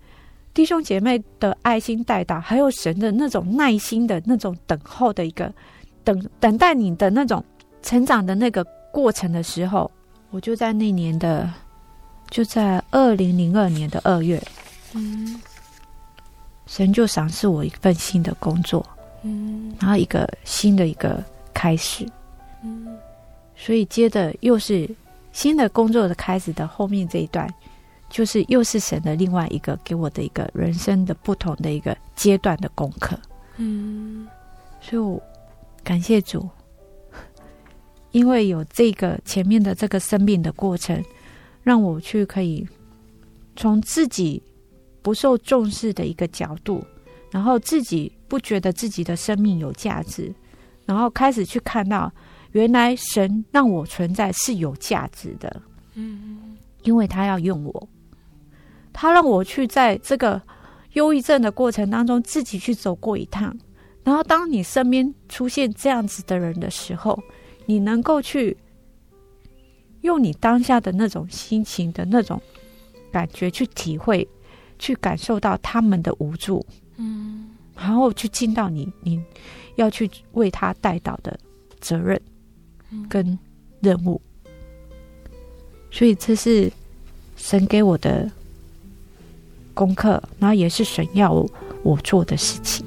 [0.57, 5.53] 弟兄姐妹的爱心带到，还有神的那种耐心的那种等候的一个
[6.03, 7.45] 等等待你的那种
[7.83, 9.91] 成长的那个过程的时候，
[10.31, 11.47] 我就在那年的，
[12.31, 14.41] 就在二零零二年的二月，
[14.93, 15.39] 嗯。
[16.65, 18.83] 神就赏赐我一份新的工作，
[19.21, 22.03] 嗯，然后一个新的一个开始，
[22.63, 22.97] 嗯，
[23.55, 24.89] 所以接着又是
[25.31, 27.47] 新的工作的开始的后面这一段，
[28.17, 33.15] 就是又是神的另外一个给我的一个人生的不同的一个阶段的功课，
[33.57, 34.27] 嗯，
[34.81, 35.21] 所以我
[35.83, 36.49] 感谢主，
[38.09, 40.99] 因为有这个前面的这个生命的过程，
[41.61, 42.67] 让我去可以
[43.55, 44.41] 从自己。
[45.03, 46.83] 不受重视的一个角度，
[47.31, 50.33] 然后自己不觉得自己的生命有价值，
[50.85, 52.11] 然后开始去看到，
[52.51, 55.61] 原来神让我存在是有价值的，
[55.93, 57.89] 嗯，因为他要用我，
[58.99, 60.41] 他让我去在这个
[60.93, 63.55] 忧郁症的过程当中自己去走过一趟，
[64.03, 67.21] 然后当你身边出现这样子的人的时候，
[67.67, 68.57] 你能够去
[70.01, 72.41] 用你当下的那种心情的那种
[73.11, 74.27] 感觉去体会。
[74.79, 76.63] 去感受到他们的无助，
[76.97, 79.19] 嗯，然后去尽到你你
[79.75, 81.35] 要去为他带到的
[81.79, 82.21] 责任
[83.09, 83.39] 跟
[83.79, 84.21] 任务，
[85.89, 86.71] 所以这是
[87.35, 88.29] 神给我的
[89.77, 91.31] 功课，那也是神要
[91.83, 92.83] 我做的事情。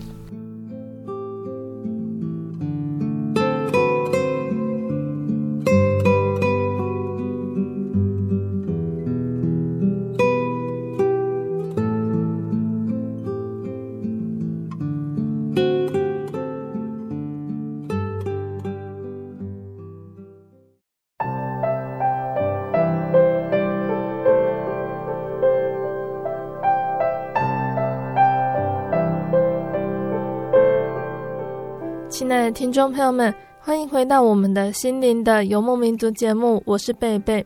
[32.71, 37.45] 听众朋友们，欢迎回到我们的心灵的游牧民族节目，我是贝贝。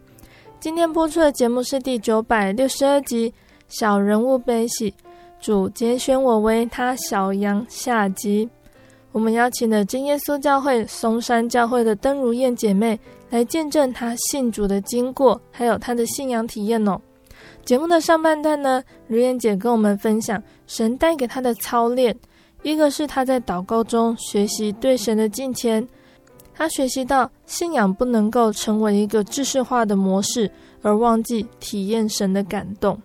[0.61, 3.31] 今天播出的节目是第九百六十二集
[3.67, 4.91] 《小人物悲喜》，
[5.41, 8.47] 主拣选我为他小羊下集。
[9.13, 17.01] 我们邀请了真耶稣教会松山教会的邓如燕姐妹来见证她信主的经过，还有她的信仰体验哦。
[17.65, 22.15] 节目的上半段呢，如燕姐跟我们分享神带给她的操练。
[22.65, 25.87] 一个是他在祷告中学习对神的敬虔，
[26.55, 30.51] 他学习到信仰不能够成为一个制式化的模式，
[30.81, 32.99] 而忘记体验神的感动。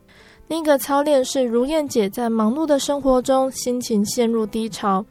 [0.47, 5.05] 另一个操练是如燕姐在忙碌的生活中心情陷入低潮，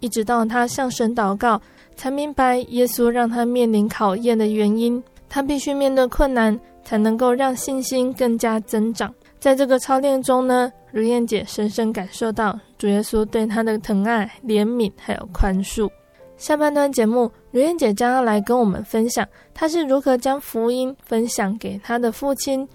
[0.00, 1.60] 一直到她向神祷告，
[1.96, 5.02] 才明白耶稣让她面临考验的原因。
[5.30, 9.12] 她必须面对困难，才能够让信心更加增长。
[9.40, 15.90] 在这个操练中呢，如燕姐深深感受到主耶稣对他的疼爱、怜悯还有宽恕。
[16.36, 22.66] 下半段节目，如燕姐将要来跟我们分享她是如何将福音分享给她的父亲，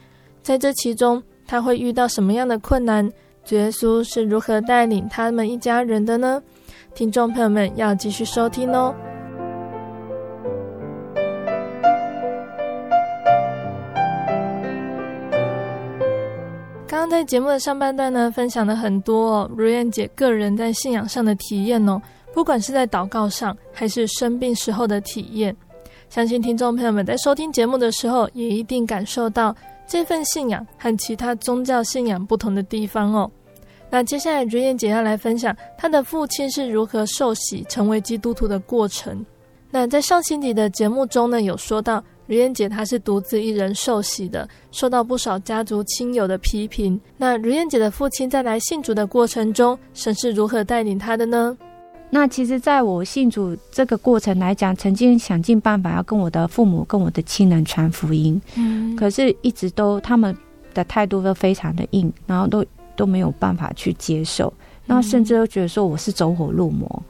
[0.42, 3.10] 在这其中她会遇到什么样的困难？
[3.46, 6.44] 主耶稣是如何带领他们一家人的呢？
[6.94, 8.94] 听众朋友们要继续收听哦。
[17.04, 22.02] 刚在节目的上半段呢，分享了很多哦，如燕姐个人在信仰上的体验哦，
[22.34, 25.54] 不管是在祷告上，还是生病时候的体验，
[26.10, 29.54] 相信听众朋友们在收听节目的时候，也一定感受到
[29.86, 33.30] 这份信仰和其他宗教信仰不同的地方哦。
[33.90, 39.26] 那接下来，如燕姐要来分享她的父亲是如何受洗成为基督徒的过程。
[39.70, 42.02] 那在上星期的节目中呢，有说到。
[42.26, 47.00] 如燕姐她是独自一人受洗的，受到不少家族亲友的批评。
[47.18, 51.58] 那如燕姐的父亲在来信主的过程中，神是如何带领她的呢？
[52.10, 60.36] 那其实，在我信主这个过程来讲，曾经想尽办法要跟我的父母、跟我的亲人传福音，嗯，可是一直都他们
[60.76, 62.64] 的态度都非常的硬，然后都
[62.96, 64.54] 都没有办法去接受，
[64.86, 67.04] 那甚至都觉得说我是走火入魔。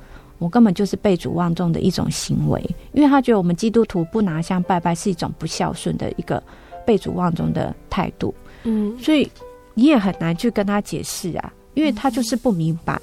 [0.44, 6.44] 我根本就是被主望重的一种行为，因为他觉得我们基督徒不拿香拜拜是一种不孝顺的一个
[6.86, 8.36] 被主望重的态度。
[8.64, 9.26] 嗯，所以
[9.74, 13.00] 你也很难去跟他解释啊，因为他就是不明白。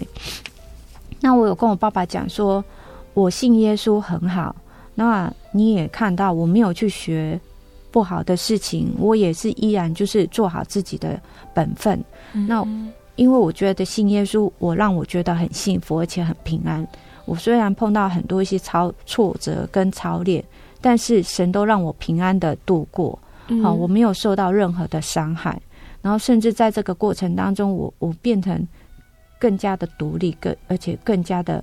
[1.19, 2.63] 那我有跟我爸爸讲说，
[3.15, 4.55] 我信耶稣很好。
[4.95, 7.41] 那你也看到我没有去学
[7.91, 11.19] 不好的事情，我也是依然就是做好自己的
[11.55, 11.99] 本分。
[12.35, 12.63] 嗯、那
[13.17, 16.87] 因为我觉得信耶稣，我让我觉得很幸福，而且很平安。
[17.31, 20.43] 我虽然碰到很多一些操挫折跟操练，
[20.81, 23.17] 但是神都让我平安的度过。
[23.47, 25.57] 嗯、好，我没有受到任何的伤害。
[26.03, 28.67] 然后甚至在这个过程当中，我我变成
[29.39, 31.63] 更加的独立，更而且更加的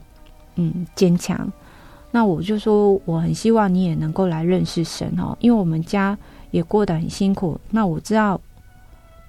[0.55, 1.51] 嗯坚强。
[2.11, 6.17] 那我就说，我很希望你也能够来认识神哦，因为我们家
[6.51, 7.59] 也过得很辛苦。
[7.71, 8.39] 那我知道，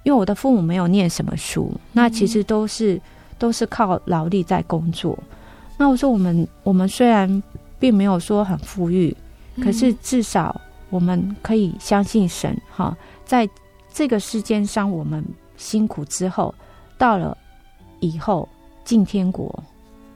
[0.03, 3.01] 因为我的父母没有念什么书，那其实都是
[3.37, 5.19] 都是靠劳力在工作。
[5.79, 7.41] 那我说，我们我们虽然
[7.79, 9.15] 并没有说很富裕，
[9.63, 10.59] 可是至少
[10.91, 13.49] 我们可以相信神哈，在
[13.91, 16.53] 这个世间上，我们辛苦之后，
[16.97, 17.35] 到了
[18.01, 18.47] 以后
[18.83, 19.63] 进天国，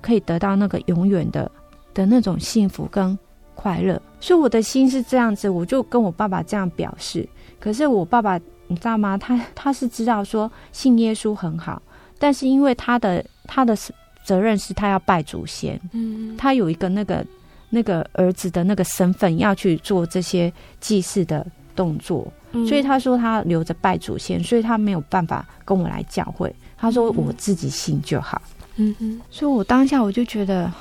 [0.02, 1.50] 可以得到那个永远的。
[1.96, 3.16] 的那种幸福跟
[3.54, 7.30] 快乐，所以我的心是这样子，我就跟我爸爸这样表示。
[7.60, 9.16] 可是我爸爸，你知道吗？
[9.16, 11.80] 他他是知道说信耶稣很好，
[12.18, 13.76] 但是因为他的他的
[14.24, 17.26] 责任是他要拜祖先，嗯，他有一个那个
[17.70, 26.54] 那个儿子的那个身份要去做这些祭祀的动作，嗯，所以他说他留着拜祖先，所以他没有办法跟我来教会。
[26.78, 28.42] 他说我自己信就好，
[28.78, 30.72] 嗯嗯，所以我当下我就觉得。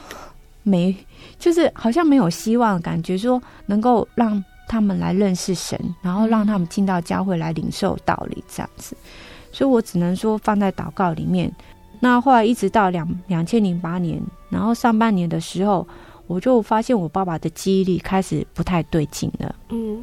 [0.64, 0.94] 没，
[1.40, 8.96] 就是好像没有希望感觉，说能够让他们来认识神，然后让他们进到教会来领受道理这样子，
[9.50, 11.52] 所以我只能说放在祷告里面。
[12.04, 15.86] 那后来一直到两两千零八年，然后上半年的时候，
[16.26, 19.54] 我就发现我爸爸的记忆力开始不太对劲了。
[19.68, 20.02] 嗯，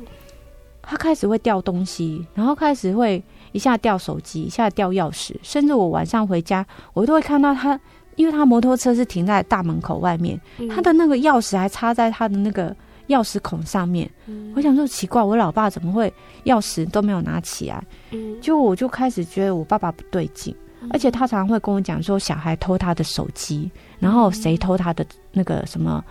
[0.82, 7.78] 他开始会掉东西，然后开始会一下掉手机，一下掉钥匙，甚至我晚上回家，我都会看到他。
[8.16, 10.38] 因为他摩托车是停在大门口外面，
[10.70, 12.76] 他的那个钥匙还插在他的那个
[13.08, 14.10] 钥匙孔上面。
[14.54, 17.82] 我想说奇怪，我老爸怎么会钥匙都没有拿起来？
[18.12, 20.54] 嗯就我就开始觉得我爸爸不对劲，
[20.92, 26.04] 而且他常常会跟我讲说小孩偷他的手机，然后谁偷他的那个什么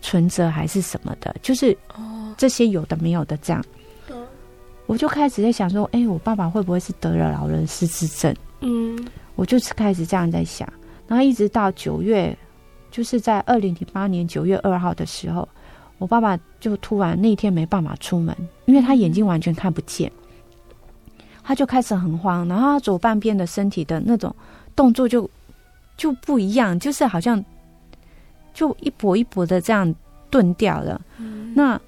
[0.00, 1.76] 存折还是什么的，就是
[2.36, 3.64] 这些有的没有的这样。
[4.86, 8.34] 我就开始在想说，哎，我爸爸会不会是得了老人失智症？
[8.60, 8.98] 嗯，
[9.34, 10.70] 我就是开始这样在想。
[11.08, 12.36] 然后一直到九月，
[12.90, 15.48] 就是在二零零八年九月二号的时候，
[15.96, 20.12] 我爸爸就突然那天没办法出门，因为他眼睛完全看不见，
[21.44, 24.34] 他就开始很慌，然后他左半边的身体的那种
[24.74, 25.30] 动作就
[25.96, 27.44] 就不一样，就是好像
[28.52, 29.94] 就一跛一跛的这样
[30.30, 31.00] 顿掉了。
[31.18, 31.80] 嗯、那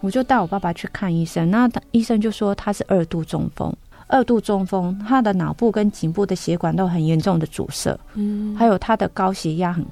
[0.00, 3.74] 我就带我爸爸去看医生，那他医生就说他是二度中风。
[4.06, 9.84] 二度中风，他的脑部跟颈部的血管都很严重的阻塞，嗯，还有他的高血压很，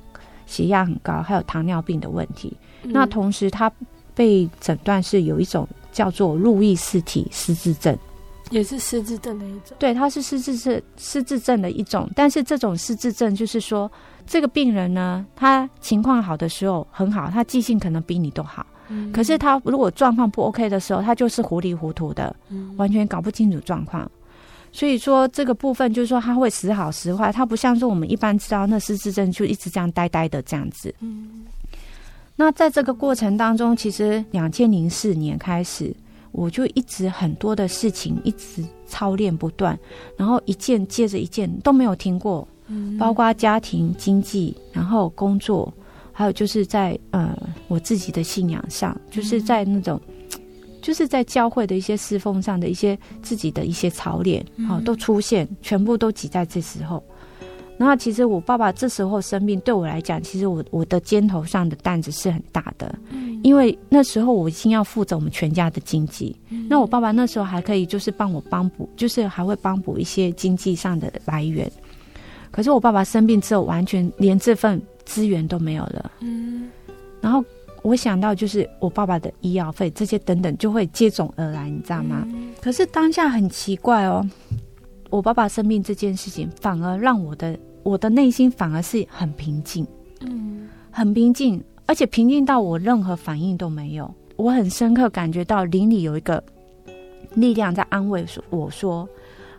[0.47, 2.55] 血压很高，还有糖尿病的问题。
[2.83, 3.73] 嗯、那同时，他
[4.14, 7.97] 被诊断是有一种叫做路易斯体失智症，
[8.53, 9.77] 也是失智症的一种。
[9.79, 13.91] 对，他是失智症失智症的一种，但是这种失智症就是说，
[14.27, 18.65] 这个病人呢，他情况好的时候很好，他记性可能比你都好。
[19.11, 22.35] 可是他如果状况不 OK 的时候，他就是糊里糊涂的，
[22.77, 24.11] 完全搞不清楚状况。
[24.71, 30.95] 所以说这个部分就是说他会时好时坏，他不像说我们一般知道那失智症就一直这样呆呆的这样子。
[32.37, 35.95] 那在这个过程当中，其实两千零四年开始，
[36.33, 39.79] 我就一直很多的事情一直操练不断，
[40.16, 42.47] 然后一件接着一件都没有停过，
[42.99, 45.73] 包括家庭、经济，然后工作。
[46.14, 47.35] 还有就是在呃
[47.68, 49.99] 我自己的信仰上，就是在那种，
[50.83, 57.03] 就是在教会的一些侍奉上的一些自己的一些操练，好、哦、都出现，全部都挤在这时候。
[57.79, 62.95] 然后其实我爸爸这时候生病，对我来讲，其实我我的肩头上的担子是很大的，
[63.43, 66.37] 因为那时候我已经要负责我们全家的经济。
[66.69, 71.71] 那我爸爸那时候还可以就是帮我帮补，就是还会帮补一些经济上的来源。
[72.51, 74.81] 可是我爸爸生病之后，完全连这份。
[75.05, 76.71] 资源都没有了，嗯，
[77.21, 77.45] 然后
[77.83, 82.23] 我想到就是我爸爸的医药费这些等等就会接踵而来，你知道吗？
[82.27, 84.25] 嗯，可是当下很奇怪哦，
[85.13, 89.87] 我爸爸生病这件事情反而让我的我的内心反而是很平静，
[90.21, 94.13] 嗯，很平静，而且平静到我任何反应都没有。
[94.37, 96.43] 我很深刻感觉到邻里有一个
[97.35, 99.07] 力量在安慰我说。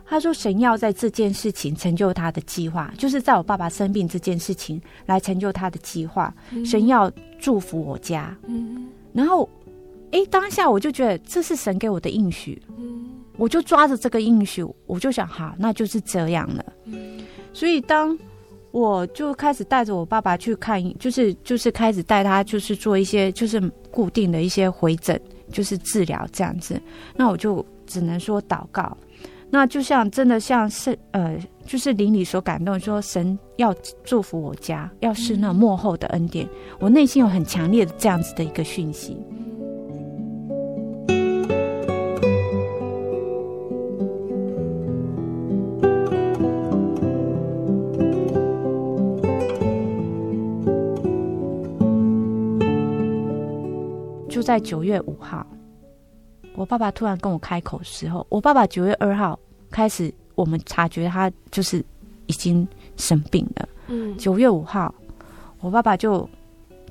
[0.06, 6.32] 他说：“神要在这件事情成就他的计划，就是在我爸爸生病这件事情来成就他的计划。
[6.50, 8.36] 嗯、神要祝福我家。
[8.46, 9.48] 嗯、然后，
[10.10, 12.60] 哎，当下我就觉得这是神给我的应许。
[12.76, 16.64] 嗯、我就抓着这个应许，我就想，好，那就是这样了。
[16.84, 17.18] 嗯、
[17.52, 18.16] 所以，当
[18.70, 23.60] 我就开始带着我爸爸去看，就是就是开始带他就是做一些就是
[23.90, 25.20] 固定的一些回诊，
[25.50, 26.80] 就是治疗这样子。
[27.16, 28.96] 那我就只能说祷告。
[29.50, 33.72] 那就像真的像是呃，就是邻里所感动，说神要
[34.02, 36.48] 祝福我家，要是那幕后的恩典，
[36.80, 39.16] 我内心有很强烈的这样子的一个讯息。
[54.34, 55.46] 就在九月五号，
[56.56, 59.38] 我爸爸突然跟我开口的时候，我爸爸九月二号。
[59.70, 61.84] 开始，我们察觉他就是
[62.26, 62.66] 已经
[62.96, 63.68] 生病了。
[63.86, 64.92] 嗯，九月五号，
[65.60, 66.28] 我爸爸就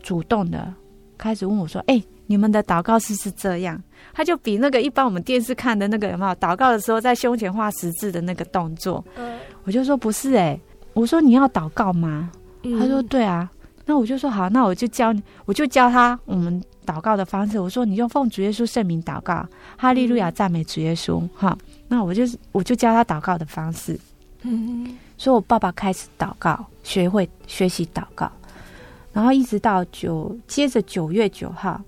[0.01, 0.73] 主动的
[1.17, 3.81] 开始问我说：“哎、欸，你们的祷告是不是这样？”
[4.13, 9.03] 他就比那个一般我们电视看的那个有没有祷告的时候在胸前画十字的那个动作？
[9.17, 10.61] 嗯，我就说不是哎、欸，
[10.93, 12.31] 我说你要祷告吗？
[12.79, 13.51] 他说对啊，
[13.86, 17.59] 那我就说好，那我就教你，我就教他我们祷告的方式。
[17.59, 19.45] 我说你用奉主耶稣圣名祷告，
[19.77, 21.57] 哈利路亚，赞美主耶稣，哈。
[21.89, 23.99] 那我就我就教他祷告的方式，
[24.41, 28.31] 嗯，所以我爸爸开始祷告，学会学习祷告，
[29.11, 31.79] 然后一直到九，接着九月九号，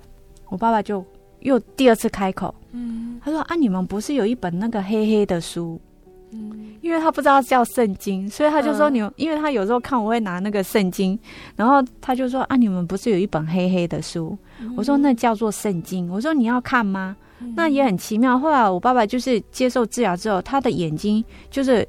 [0.49, 1.03] 我爸爸就
[1.39, 5.81] 又第二次开口，嗯，他说啊，你们不是有一本那个黑黑的书，
[6.35, 11.17] 嗯，因为他不知道叫圣经，所以他就说你，因为他有时候看我会拿那个圣经，
[11.55, 14.37] 然后他就说啊，你们不是有一本黑黑的书，
[14.75, 17.15] 我说那叫做圣经，我说你要看吗？
[17.55, 18.39] 那也很奇妙。
[18.39, 21.87] 后来我爸爸就是接受治疗之后，他的眼睛就是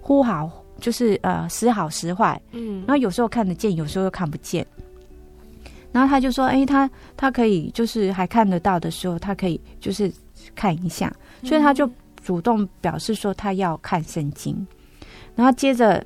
[0.00, 2.40] 忽好，就是呃时好时坏。
[2.52, 4.66] 嗯，然后有时候看得见，有时候又看不见。
[5.92, 10.10] 然后他就说：“哎、欸，他他可以就是还看得到的时候，他可以就是
[10.54, 11.12] 看一下。”
[11.44, 11.88] 所以他就
[12.24, 14.66] 主动表示说他要看圣经。
[15.36, 16.04] 然后接着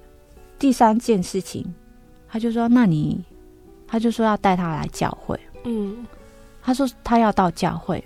[0.58, 1.64] 第三件事情，
[2.28, 3.24] 他就说：“那你，
[3.86, 6.04] 他就说要带他来教会。”嗯，
[6.60, 8.02] 他说他要到教会。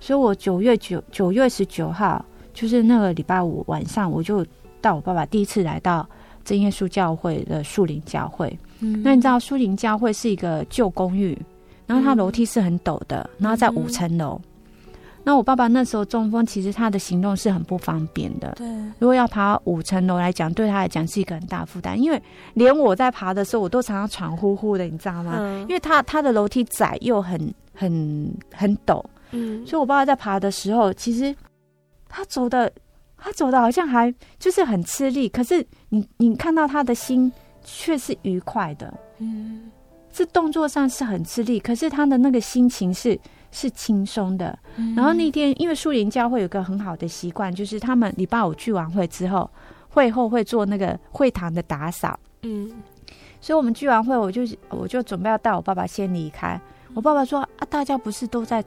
[0.00, 4.44] 所以，我九月九九月十九号，就是那个礼拜五晚上，我就
[4.80, 6.06] 带我爸爸第一次来到
[6.44, 8.58] 真耶稣教会的树林教会。
[8.80, 11.38] 嗯，那你知道树林教会是一个旧公寓，
[11.86, 14.40] 然后它楼梯是很陡的，然后在五层楼。
[15.26, 18.52] 那我爸爸那时候中风，其实他的行动是很不方便的。
[18.56, 18.66] 对，
[18.98, 22.22] 如果要爬五层楼来讲，对他来讲是一个很大负担，因为
[22.52, 25.36] 连我在爬的时候，我都常常喘呼呼的，你知道吗？
[25.38, 29.02] 嗯，因为他他的楼梯窄又很很很陡。
[29.30, 31.34] 嗯，所以我爸爸在爬的时候，其实
[32.08, 32.70] 他走的，
[33.16, 37.32] 他走的好像还就是很吃力，可是你你看到他的心
[37.64, 39.70] 却是愉快的，嗯，
[40.12, 43.18] 是动作上是很吃力，可是他的那个心情是
[43.54, 44.58] 是轻松的。
[44.76, 49.48] 嗯，然后那天因为树林教会有个很好的习惯，就是他们礼拜五聚完会之后，
[49.88, 52.70] 会后会做那个会堂的打扫，嗯，
[53.40, 56.60] 所以我们聚完会，我就我就准备要带我爸爸先离开，
[56.92, 58.62] 我爸爸说啊，大家不是都在。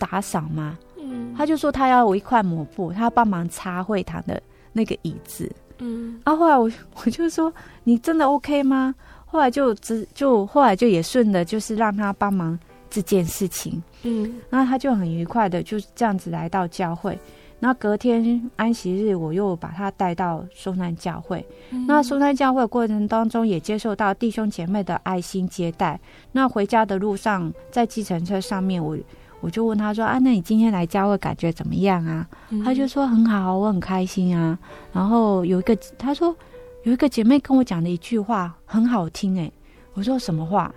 [0.00, 0.78] 打扫吗？
[0.98, 5.46] 嗯，他就说他要我一块抹布，他要帮忙擦会堂的那个椅子。
[5.76, 6.70] 嗯，啊，后来我
[7.04, 7.52] 我就说
[7.84, 8.94] 你真的 OK 吗？
[9.26, 12.58] 后来就只就后来就也顺的，就是让他帮忙
[12.90, 13.82] 这件事情。
[14.02, 17.18] 嗯，然后他就很愉快的就这样子来到教会。
[17.58, 21.46] 那隔天安息日，我又把他带到松山教会。
[21.70, 26.00] 嗯，那松山教会过程当中，也接受到弟兄姐妹的爱心接待。
[26.32, 28.98] 那回家的路上，在计程车上面，我。
[29.42, 34.58] 我就问他说：“啊，那你今天来教会感觉怎么样啊？”嗯、他就说：“很好，我很开心啊。”
[34.92, 36.36] 然后有一个他说
[36.82, 39.50] 有一个姐妹跟我讲的一句话很好听哎，
[39.94, 40.70] 我说什么话？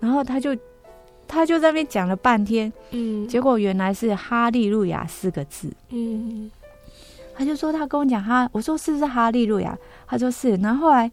[0.00, 0.54] 然后他就
[1.30, 6.50] 他就在那边讲了半天，嗯，结果原来是哈利路亚四个字，嗯，
[7.36, 9.78] 他就说他跟我讲哈，我说是不是哈利路亚？
[10.08, 11.10] 他说是，然后后来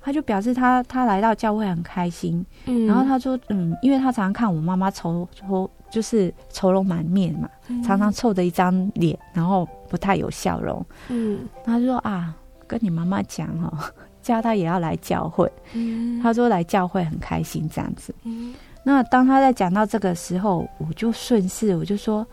[0.00, 5.70] 他就表示他他来到教会很开心，嗯，然后他说嗯，因为他常常看我妈妈愁愁。
[5.90, 10.84] 就是愁容满面嘛，嗯、常常臭着一张脸，然后不太有笑容。
[11.06, 12.34] 嗯，他就说啊，
[12.66, 13.72] 跟你妈妈讲哦，
[14.20, 15.48] 叫他也要来教会。
[15.72, 18.12] 嗯，他说来教会很开心这样子。
[18.24, 18.52] 嗯，
[18.84, 22.24] 那当他在讲到这个时候，我就顺势我就说，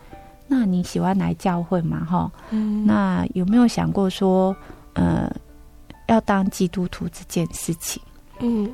[0.46, 2.04] 那你喜欢来教会吗？
[2.04, 4.54] 哈，嗯，那有没有想过说，
[4.92, 5.28] 呃，
[6.08, 8.00] 要当基督徒这件事情？
[8.40, 8.70] 嗯，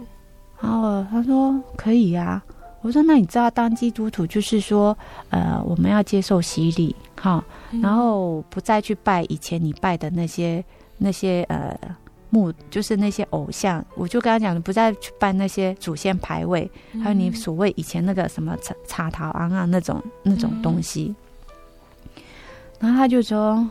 [0.60, 2.44] 然后他说可以、啊。
[2.80, 4.96] 我说：“那你知道当基督徒就是说，
[5.30, 7.44] 呃，我们要接受洗礼，哈，
[7.82, 10.64] 然后不再去拜以前你拜的那些
[10.96, 11.76] 那些呃
[12.30, 13.84] 木，就是那些偶像。
[13.94, 16.70] 我就跟他讲，不再去拜那些祖先牌位，
[17.02, 21.14] 还有你所谓以前那个什么茶茶桃昂啊那种那种东西。
[22.80, 23.68] 然后他就说：‘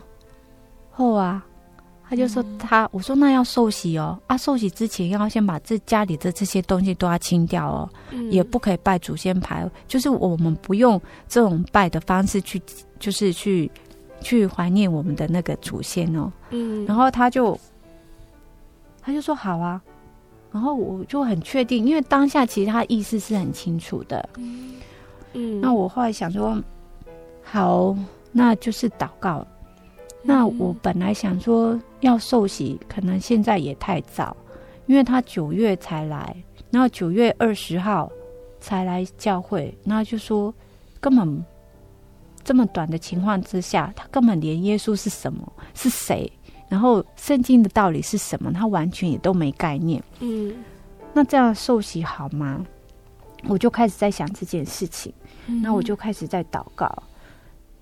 [0.90, 1.44] 后啊，
[2.08, 12.60] 他就说他，我说那要受洗哦，啊，受洗之前要先把这家里的这些东西都要清掉哦，嗯、也不可以拜祖先牌，就是我们不用这种拜的方式去，
[12.98, 13.70] 就是去
[14.20, 16.30] 去怀念我们的那个祖先哦。
[16.50, 17.58] 嗯，然后他就
[19.08, 19.80] 他就说好啊，
[20.52, 24.28] 然后我就很确定，因为当下其实他意思是很清楚的。
[24.36, 24.74] 嗯，
[25.32, 26.62] 嗯，那我后来想说，
[27.42, 27.96] 好，
[28.30, 29.46] 那就是祷告。
[30.22, 34.36] 那我本来想说要受洗，可能现在也太早，
[34.84, 36.36] 因为他九月才来，
[36.70, 38.12] 然后九月二十号
[38.60, 40.52] 才来教会，然后就说
[41.00, 41.42] 根本
[42.44, 46.30] 这么短的情况之下，他根本连耶稣是什么、是谁，
[46.68, 50.02] 然后圣经的道理是什么，他完全也都没概念。
[50.20, 50.54] 嗯，
[51.12, 52.64] 那这样受洗好吗？
[53.46, 55.12] 我就开始在想这件事情，
[55.62, 56.90] 那我就开始在祷告。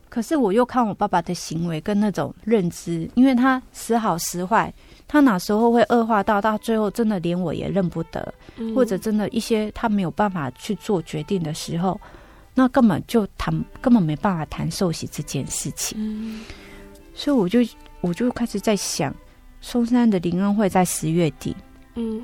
[0.09, 4.72] 可是我又看我爸爸的行为跟那种认知，因为他时好时坏，
[5.09, 12.01] 他哪时候会恶化到到最后真的连我也认不得，嗯、或者真的一些他没有办法去做决定的时候，
[12.55, 15.99] 那根本就谈根本没办法谈受洗这件事情。
[16.01, 16.45] 嗯、
[17.14, 17.59] 所以我就
[18.07, 19.12] 我就开始在想，
[19.61, 21.57] 松山的灵恩会在十月底，
[21.96, 22.22] 嗯，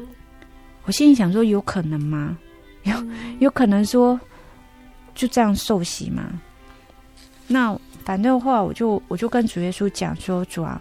[0.84, 2.38] 我心里想说有可能吗？
[2.84, 2.94] 有
[3.40, 4.18] 有可能说
[5.12, 6.40] 就这样受洗吗？
[7.48, 10.80] 那反正的话，我就我就跟主耶稣讲说：“主啊，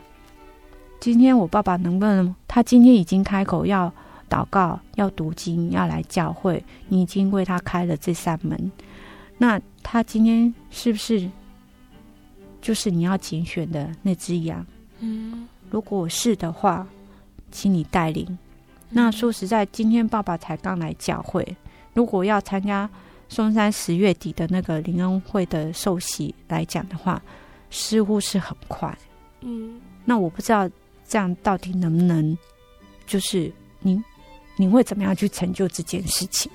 [1.00, 2.34] 今天我爸爸能不能？
[2.48, 3.92] 他今天已经开口要
[4.30, 8.72] 祷告、要读经、要来教会，你已经为他开了这扇门。
[9.38, 11.28] 那他今天是不是
[12.62, 14.66] 就是你要拣选的那只羊？
[15.02, 16.88] 嗯，如果是的话，
[17.52, 18.38] 请你带领。
[18.90, 21.56] 那说实在，今天爸爸才刚来教会，
[21.94, 22.90] 如果要参加。”
[23.32, 27.22] 松山十月底的那个灵恩会的受洗来讲的话，
[27.70, 28.94] 似乎是很快。
[29.40, 30.70] 嗯，那我不知道
[31.08, 32.38] 这样到底能不能，
[33.08, 33.50] 就是
[33.80, 34.04] 您，
[34.58, 36.52] 您会怎么样去成就这件事情？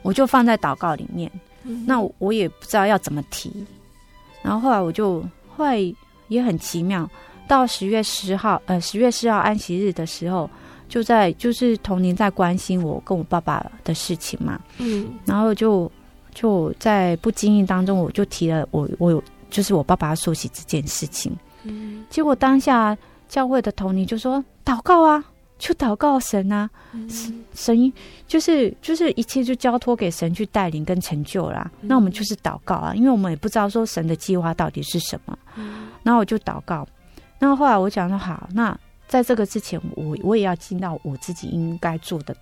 [0.00, 1.30] 我就放在祷告里面。
[1.64, 3.52] 嗯，那我也不知道要怎么提。
[4.40, 5.22] 然后后来我就
[5.54, 5.76] 后来
[6.28, 7.06] 也很奇妙，
[7.50, 10.48] 到十月十号，呃，十月四号安息日的时候。
[10.90, 15.88] 就在就是童年在关心我跟我爸爸的事情嘛，嗯，然后就
[16.34, 21.32] 就在不经意当中，我就提了我我有就是我爸爸要受洗这件事情，
[21.62, 22.98] 嗯，结果当下
[23.28, 25.24] 教会的童年就说祷告啊，
[25.60, 27.08] 就祷告神啊，嗯、
[27.54, 27.92] 神
[28.26, 36.84] 就是就是一切就交托给神去带领跟成就啦，嗯、那我们就是祷告啊，因为我们也不知道说神的计划到底是什么，嗯，然后我就祷告，
[37.40, 38.78] 然后后来我讲说好那。
[39.10, 42.32] 在这个之前，我我也要尽到我自己应该做的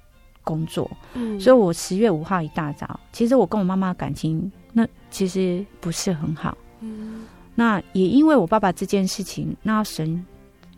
[0.45, 0.87] 工作。
[1.15, 6.59] 嗯，所以我十月五号一大早，其实我跟我妈妈感情那其实不是很好。
[6.81, 7.25] 嗯，
[7.55, 10.23] 那也因为我爸爸这件事情，那神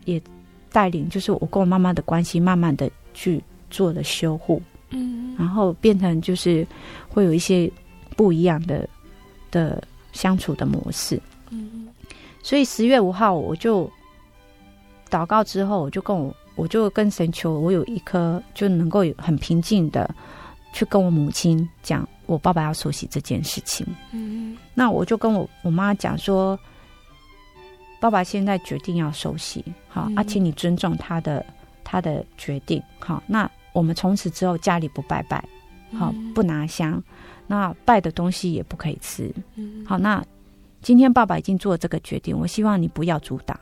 [0.05, 0.21] 也
[0.71, 4.61] 带领，就是我跟我妈妈的关系慢慢的去做了修护。
[4.91, 6.65] 嗯，然后变成就是
[7.09, 7.69] 会有一些
[8.15, 8.87] 不一样的
[9.51, 11.21] 的相处的模式。
[11.49, 11.89] 嗯，
[12.41, 13.91] 所以十月五号我就。
[15.11, 20.09] 祷告之后，我就跟我，我就跟神求，我有一颗就能够很平静的
[20.73, 23.85] 去跟我母亲讲，我爸爸要受洗这件事情。
[24.13, 26.57] 嗯，那我就跟我我妈讲说，
[27.99, 31.45] 爸爸现在决定要受洗，好，而且你尊重他的
[31.83, 35.43] 他的决定，好，那我们从此之后家里不拜拜，
[35.99, 37.03] 好，不拿香，
[37.47, 39.29] 那拜的东西也不可以吃，
[39.85, 40.23] 好，那
[40.81, 43.59] 今天爸爸已经做了这个决定，我希望你不要阻挡。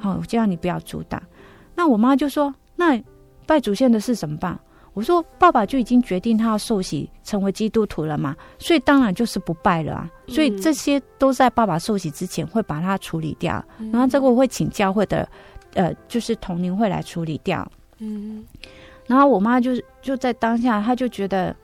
[0.00, 1.22] 好，我这样你不要阻挡。
[1.74, 3.00] 那我妈就说：“那
[3.46, 4.58] 拜祖先的事怎么办？”
[4.94, 10.10] 我说：“爸爸就已经决定他要受洗成为基督徒了嘛，所以当然就是不拜了啊。
[10.26, 15.28] 所以这些都在爸爸受洗之前会把它处理掉，然后这个我会请教会的，
[15.74, 17.70] 呃，就是同龄会来处理掉。
[17.98, 18.44] 嗯，
[19.06, 21.54] 然后我妈就就在当下，她就觉得。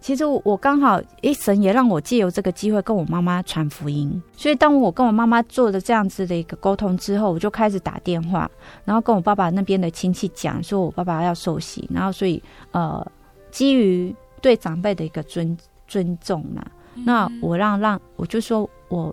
[0.00, 4.22] 其实我我刚好，诶，神也让我借由这个机会跟我妈妈传福音。
[4.36, 8.48] 所以当我跟我妈妈做了这样子的一个沟通之后，我就开始打电话，
[8.84, 11.88] 然后跟我爸爸那边的亲戚讲，说我爸爸要受洗。
[11.92, 12.40] 然后所以
[12.70, 13.04] 呃，
[13.50, 15.56] 基于对长辈的一个尊
[15.88, 19.12] 尊重嘛，那我让让我就说我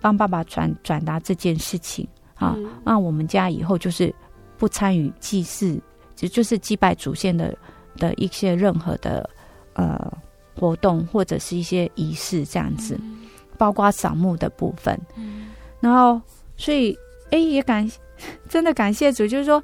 [0.00, 4.14] 帮爸爸转转达这件事情啊，那我们家以后就是
[4.58, 5.80] 不参与祭祀，
[6.14, 7.56] 就就是祭拜祖先的
[7.96, 9.30] 的一些任何的。
[9.74, 10.12] 呃，
[10.58, 13.18] 活动或者是一些仪式这样子，嗯、
[13.56, 14.98] 包括扫墓的部分。
[15.16, 15.48] 嗯、
[15.80, 16.20] 然后，
[16.56, 16.96] 所以，
[17.30, 17.90] 哎，也感
[18.48, 19.62] 真的感谢主，就是说，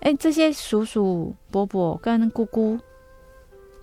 [0.00, 2.78] 哎，这些叔叔伯伯跟姑姑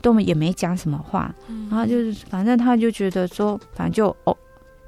[0.01, 4.36] 都也没讲什么话，嗯、然后就是反正他就觉得说，反正就哦，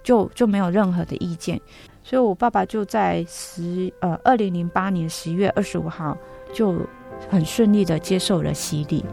[0.03, 1.59] 就就没有任何的意见。
[2.03, 6.17] 所以我爸爸就在十呃二零零八年十月二十五号
[6.51, 6.75] 就
[7.29, 9.05] 很顺利的接受了洗礼。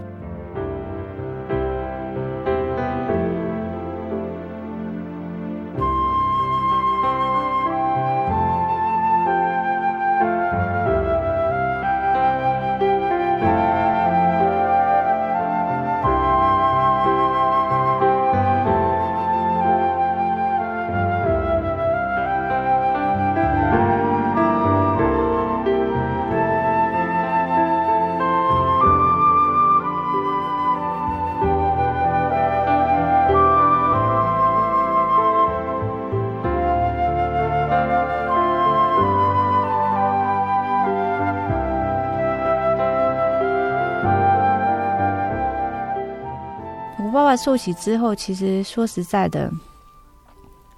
[47.49, 49.51] 受洗之后，其实说实在的，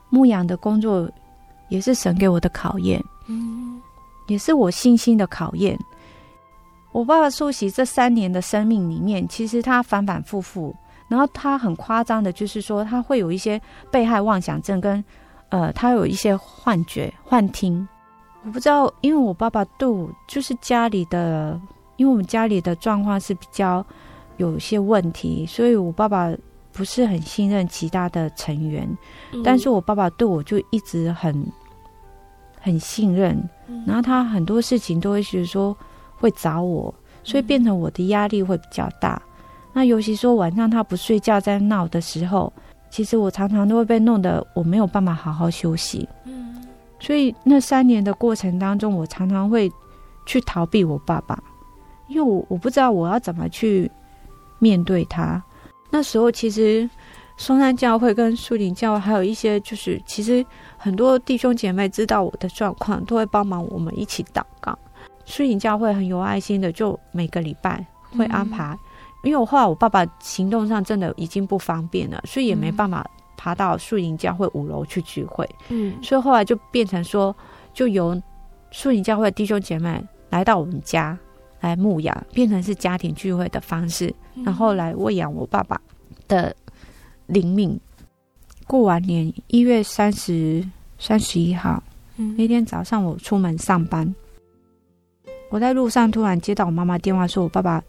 [0.08, 1.10] 牧养的工作
[1.68, 3.82] 也是神给我的考验，嗯，
[4.28, 5.76] 也是我信心的考验。
[6.92, 10.72] 我爸爸受洗这三年的生命里面，其实他反反复复，
[11.08, 13.60] 然后他很夸张的，就是说他会有一些
[13.90, 15.04] 被害妄想症，跟
[15.48, 17.84] 呃，他有一些幻觉、幻听。
[18.44, 21.60] 我不知道，因为我爸爸对我就是家里的，
[21.96, 23.84] 因为我们家里的状况是比较
[24.36, 26.32] 有些问题，所以我爸爸。
[26.72, 28.88] 不是很信任其他的成员，
[29.32, 31.46] 嗯、但是我爸爸对我就一直很
[32.60, 35.76] 很信任，嗯、然后他很多事情都会是说
[36.16, 36.94] 会找我，
[37.24, 39.20] 所以变成我的压力会比较大。
[39.24, 42.52] 嗯、那尤其说晚上他不睡觉在闹的时候，
[42.90, 46.08] 其实我常常都会被弄得我没有办法好好休息。
[46.24, 46.62] 嗯，
[46.98, 49.70] 所以那三年的过程当中，我常常会
[50.26, 51.42] 去逃避我爸爸，
[52.08, 53.90] 因为我我不知道我要怎么去
[54.58, 55.42] 面对他。
[55.90, 56.88] 那时候其实，
[57.36, 60.44] 松山教会跟树林教会还有一些，就是其实
[60.76, 64.78] 很多弟兄姐妹知道我的状况，都会帮忙我们一起祷告。
[65.24, 67.84] 树林教会很有爱心的，就每个礼拜
[68.16, 68.72] 会安排。
[68.72, 68.78] 嗯、
[69.24, 75.48] 因为我后来我爸爸行动上真的已经不方便了，所以也没办法爬到树林教会五楼去聚会。
[75.68, 77.34] 嗯，所以后来就变成说，
[77.72, 78.20] 就由
[78.70, 81.18] 树林教会弟兄姐妹来到我们家。
[81.60, 84.12] 来牧养，变成是家庭聚会的方式，
[84.44, 85.80] 然后来喂养我爸爸
[86.26, 86.54] 的
[87.26, 87.78] 灵敏。
[88.66, 90.64] 过完年一月三十、
[90.98, 91.82] 三十一号，
[92.16, 94.14] 嗯，那天早上我出门上班，
[95.50, 97.82] 我在路上突然接到我妈妈电话，说我爸爸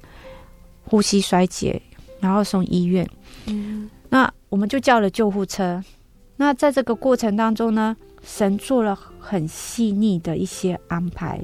[0.83, 1.81] 呼吸衰竭，
[2.19, 3.07] 然后送医院。
[3.45, 5.83] 嗯，那我们就叫了救护车。
[6.35, 11.39] 那在这个过程当中呢，神做了很细腻的一些安排，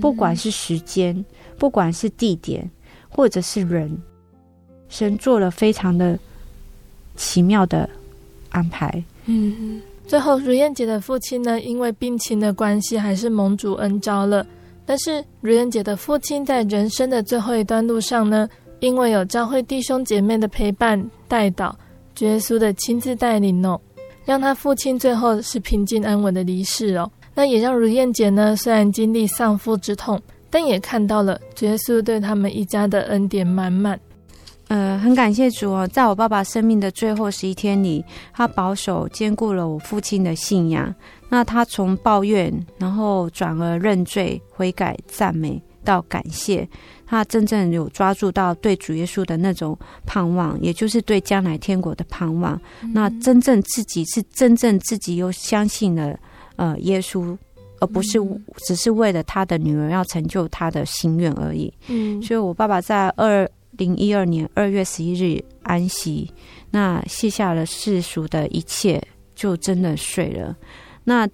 [0.00, 1.24] 不管是时间。
[1.60, 2.68] 不管是地点
[3.10, 3.94] 或者是人，
[4.88, 6.18] 神做了非常的
[7.16, 7.86] 奇妙的
[8.48, 9.04] 安排。
[9.26, 14.44] 嗯，最后如燕姐的父亲呢，因为病情的关系，还是蒙主恩召了。
[14.86, 18.48] 但是如燕姐的父亲在人生的最后一段路上呢，
[18.80, 20.98] 因为有教会弟兄姐妹的陪伴
[21.28, 21.78] 带导，
[22.20, 23.78] 耶稣的亲自带领哦，
[24.24, 27.12] 让他父亲最后是平静安稳的离世哦。
[27.34, 30.18] 那也让如燕姐呢，虽然经历丧父之痛。
[30.50, 33.98] 但也看到了耶稣对他们一家的恩典满满。
[34.68, 40.94] 呃，很感谢主哦，在我爸爸生命的最后十一天里，他保守兼顾了我父亲的信仰。
[41.28, 46.68] 那他从抱怨，然后转而认罪、悔改、赞美到感谢，
[47.04, 49.76] 他真正有抓住到对主耶稣的那种
[50.06, 52.60] 盼望，也就是对将来天国的盼望。
[52.82, 56.16] 嗯、那真正自己是真正自己又相信了
[56.54, 57.36] 呃耶稣。
[57.80, 58.18] 而不是
[58.66, 61.72] 只是为了他的女儿要成就他的心愿而已。
[61.88, 66.30] 嗯，所以我爸爸在二零一二年二月十一日安息，
[66.70, 69.02] 那卸下了世俗的一切，
[69.34, 70.56] 就真的睡了。
[71.02, 71.28] 那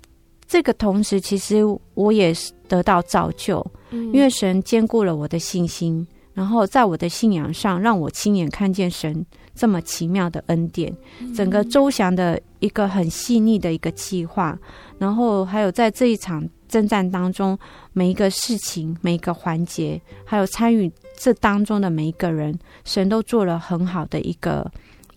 [0.47, 1.63] 这个同时，其实
[1.95, 2.33] 我也
[2.69, 9.27] 得到造就，因为神兼顾了我的信心，然后在我的信仰上，让我亲眼看见神
[9.57, 10.95] 这么奇妙的恩典，
[11.35, 14.59] 整个周详的一个很细腻的一个计划。
[14.99, 17.59] 然后还有在这一场征战当中，
[17.93, 24.71] 每一个事情、每一个环节，还有参与这当中的每一个人，神都做了很好的一个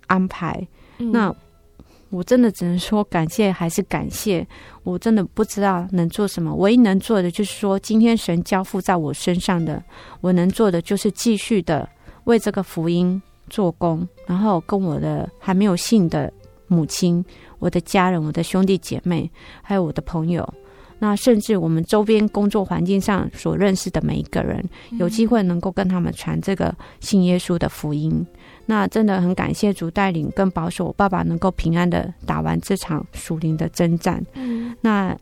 [0.08, 0.68] 安排。
[0.98, 1.34] 嗯、那
[2.10, 4.46] 我真的只能说感谢，还是感谢。
[4.84, 9.82] 我真的不知道能做什么，唯一能做的就是说，今天神交付在我身上的，
[10.20, 11.88] 我能做的就是继续的
[12.24, 16.32] 为这个福音做工，然后跟我的还没有信的
[16.70, 17.24] 母亲。
[17.60, 19.30] 我的家人、我的兄弟姐妹，
[19.62, 20.48] 还有我的朋友，
[20.98, 28.26] 那甚至我们周边工作环境上所认识的每一个人，有机会能够跟他们传这个信耶稣的福音，
[28.66, 34.26] 那真的很感谢主带领跟保守我爸爸能够平安的打完这场属灵的征战。
[34.36, 35.14] 嗯，那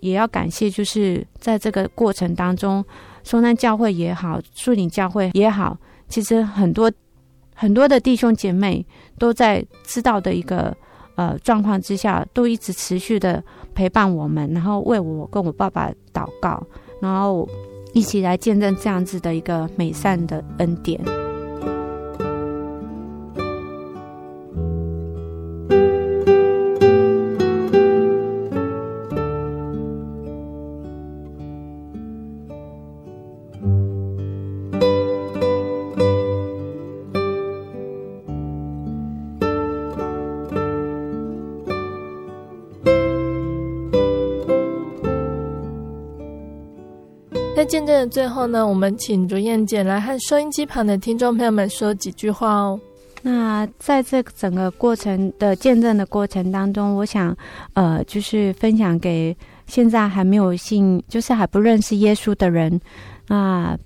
[0.00, 2.84] 也要感谢，就是在这个过程当中，
[3.24, 5.78] 松山教会也好，树林教会也好，
[6.10, 6.92] 其实很多
[7.54, 8.84] 很多的弟兄姐妹
[9.18, 10.76] 都在知道的一个
[11.16, 13.42] 呃状况之下，都一直持续的
[13.74, 16.64] 陪伴我们，然后为我跟我爸爸祷告，
[17.00, 17.48] 然后
[17.92, 21.25] 一起来见证这样子的一个美善的恩典。
[47.96, 52.78] 的最后呢，我们请如燕姐来和收音机旁的听众朋友们说几句话哦。
[53.22, 57.34] 那在这整个过程的见证的过程当中，我想，
[57.72, 59.36] 呃，就是分享给
[59.66, 62.78] 现在还没有信，就是还不认识耶稣的人，
[63.26, 63.76] 那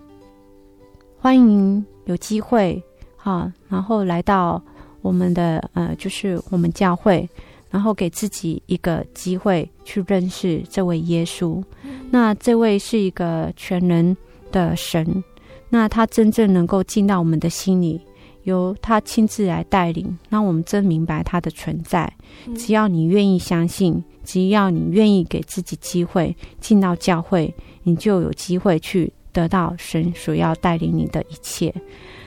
[1.16, 2.82] 欢迎有机会
[3.16, 4.60] 哈，然后来到
[5.02, 7.28] 我们的呃，就是我们教会。
[7.70, 11.62] 然后给自己一个机会去认识这位耶稣，
[12.10, 14.16] 那这位是一个全能
[14.50, 15.22] 的神，
[15.68, 18.00] 那他真正能够进到我们的心里，
[18.42, 22.12] 由他亲自来带领，让我们真明白他的存在。
[22.56, 27.54] 只要你愿意相信，只要你愿意给自己机会进到教会，
[27.84, 31.72] 你就有机会去得到神所要带领你的一切。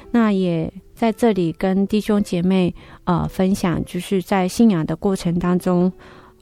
[0.10, 0.72] 那也。
[1.04, 2.74] 在这里跟弟兄姐妹
[3.04, 5.92] 呃分享，就是在信仰的过程当中，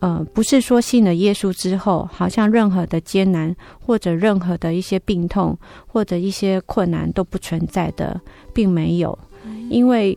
[0.01, 5.57] 呃，不是说信了耶稣之后，好像任何的艰难或者任何的一些病痛
[5.87, 8.21] 或者一些困难都不存在的，
[8.53, 9.17] 并没有，
[9.71, 10.15] 因为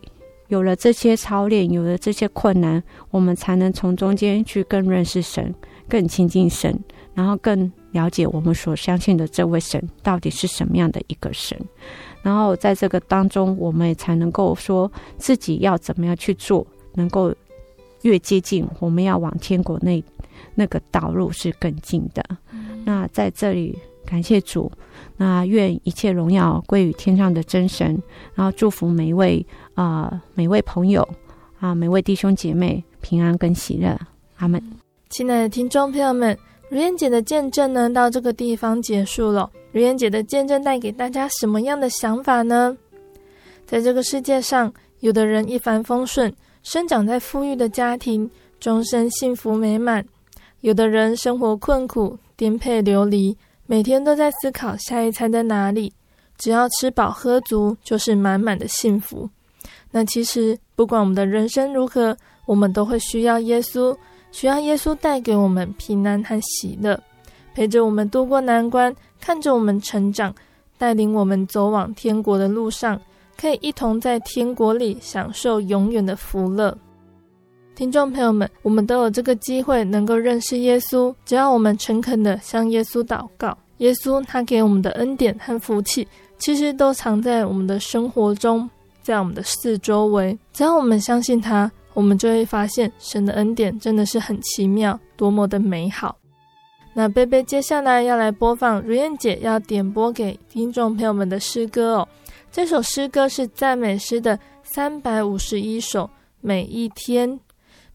[0.49, 5.55] 有了这些操练，有了这些困难，我们才能从中间去更认识神，
[5.89, 6.79] 更亲近神，
[7.15, 11.59] 然后更了解我们所相信的这位神到底是什么样的一个神。
[12.25, 17.33] 然后在这个当中，我们也才能够说自己要怎么样去做，能够
[18.01, 20.03] 越接近我们要往天国那
[20.55, 22.25] 那个道路是更近的。
[22.51, 24.73] 嗯、那在这里感谢主，
[25.19, 28.03] 那愿一切荣耀归于天上的真神，
[28.35, 31.07] 然后祝福每一位啊、呃、每位朋友
[31.61, 33.95] 啊每位弟兄姐妹平安跟喜乐。
[34.39, 34.63] 阿门。
[35.11, 36.37] 亲爱的听众朋友们，
[36.71, 39.51] 如燕姐的见证呢，到这个地方结束了。
[39.75, 42.77] 如烟姐的见证带给大家什么样的想法呢？
[43.67, 50.01] 在这个世界上，有的人一帆风顺，生长在富裕的家庭，终身幸福美满；
[50.61, 55.93] 有的人生活困苦，颠沛流离，每天都在思考下一餐在哪里。
[56.39, 59.29] 只要吃饱喝足，就是满满的幸福。
[59.91, 62.17] 那其实，不管我们的人生如何，
[62.47, 63.97] 我们都会需要耶稣，
[64.31, 66.97] 需要耶稣带给我们平安和喜乐。
[67.55, 68.93] 陪着我们度过难关，
[69.25, 70.35] 看着我们成长，
[70.77, 73.01] 带领我们走往天国的路上，
[73.41, 76.77] 可以一同在天国里享受永远的福乐。
[77.75, 86.07] 听众朋友们，我们都有这个机会能够认识耶稣，只要我们诚恳地向耶稣祷告，耶稣他给我们的恩典和福气，
[86.37, 88.69] 其实都藏在我们的生活中，
[89.03, 90.39] 在我们的四周围。
[90.53, 96.15] 只要我们相信他，我们就会发现神的恩典真的是很奇妙，多么的美好。
[96.97, 102.09] 那贝贝接下来要来播放如燕姐要点播给听众朋友们的诗歌哦。
[102.53, 106.09] 这首诗歌是赞美诗的三百五十一首，
[106.41, 107.41] 每一天。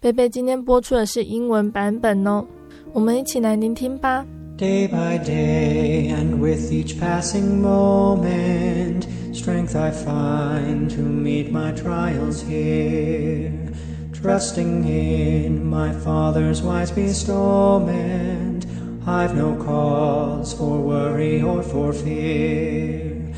[0.02, 2.46] 贝贝今天播出的是英文版本哦，
[2.92, 4.26] 我们一起来聆听吧。
[4.58, 13.54] Day by day and with each passing moment, strength I find to meet my trials here,
[14.12, 18.59] trusting in my Father's wise bestowment.
[19.06, 23.34] I've no cause for worry or for fear.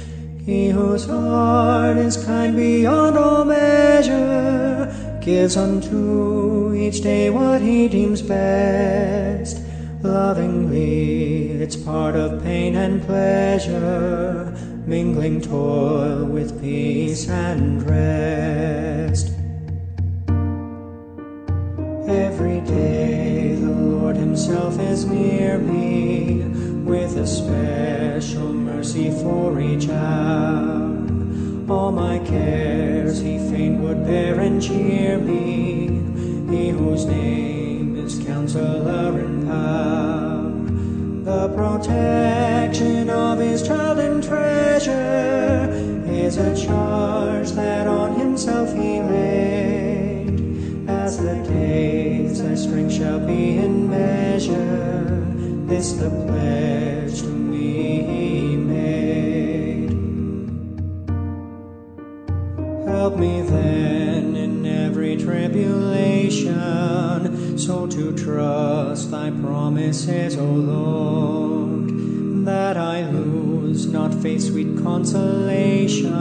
[0.45, 4.61] He whose heart is kind beyond all measure
[5.21, 9.61] gives unto each day what he deems best.
[10.01, 14.51] Lovingly, it's part of pain and pleasure,
[14.87, 19.30] mingling toil with peace and rest.
[24.31, 26.43] Himself is near me
[26.85, 30.95] with a special mercy for each hour.
[31.69, 35.99] All my cares He fain would bear and cheer me.
[36.49, 40.53] He whose name is Counselor and Power,
[41.25, 45.67] the protection of His child and treasure
[46.07, 49.50] is a charge that on Himself He laid
[52.51, 55.25] thy strength shall be in measure,
[55.67, 59.91] this the pledge to me made.
[62.85, 71.87] Help me then in every tribulation, so to trust thy promises, O Lord,
[72.45, 76.11] that I lose not faith's sweet consolation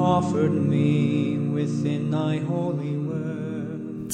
[0.00, 3.09] offered me within thy holy word.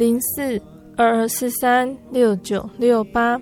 [0.00, 0.58] 零四
[0.96, 3.38] 二二四三六九六八。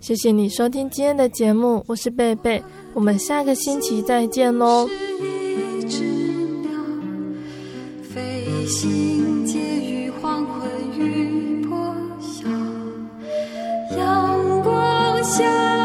[0.00, 2.62] 谢谢你收听今天的节目，我是贝贝，
[2.94, 4.88] 我们下个星期再见喽。
[10.22, 12.48] 黄昏破晓，
[13.96, 15.79] 阳光下。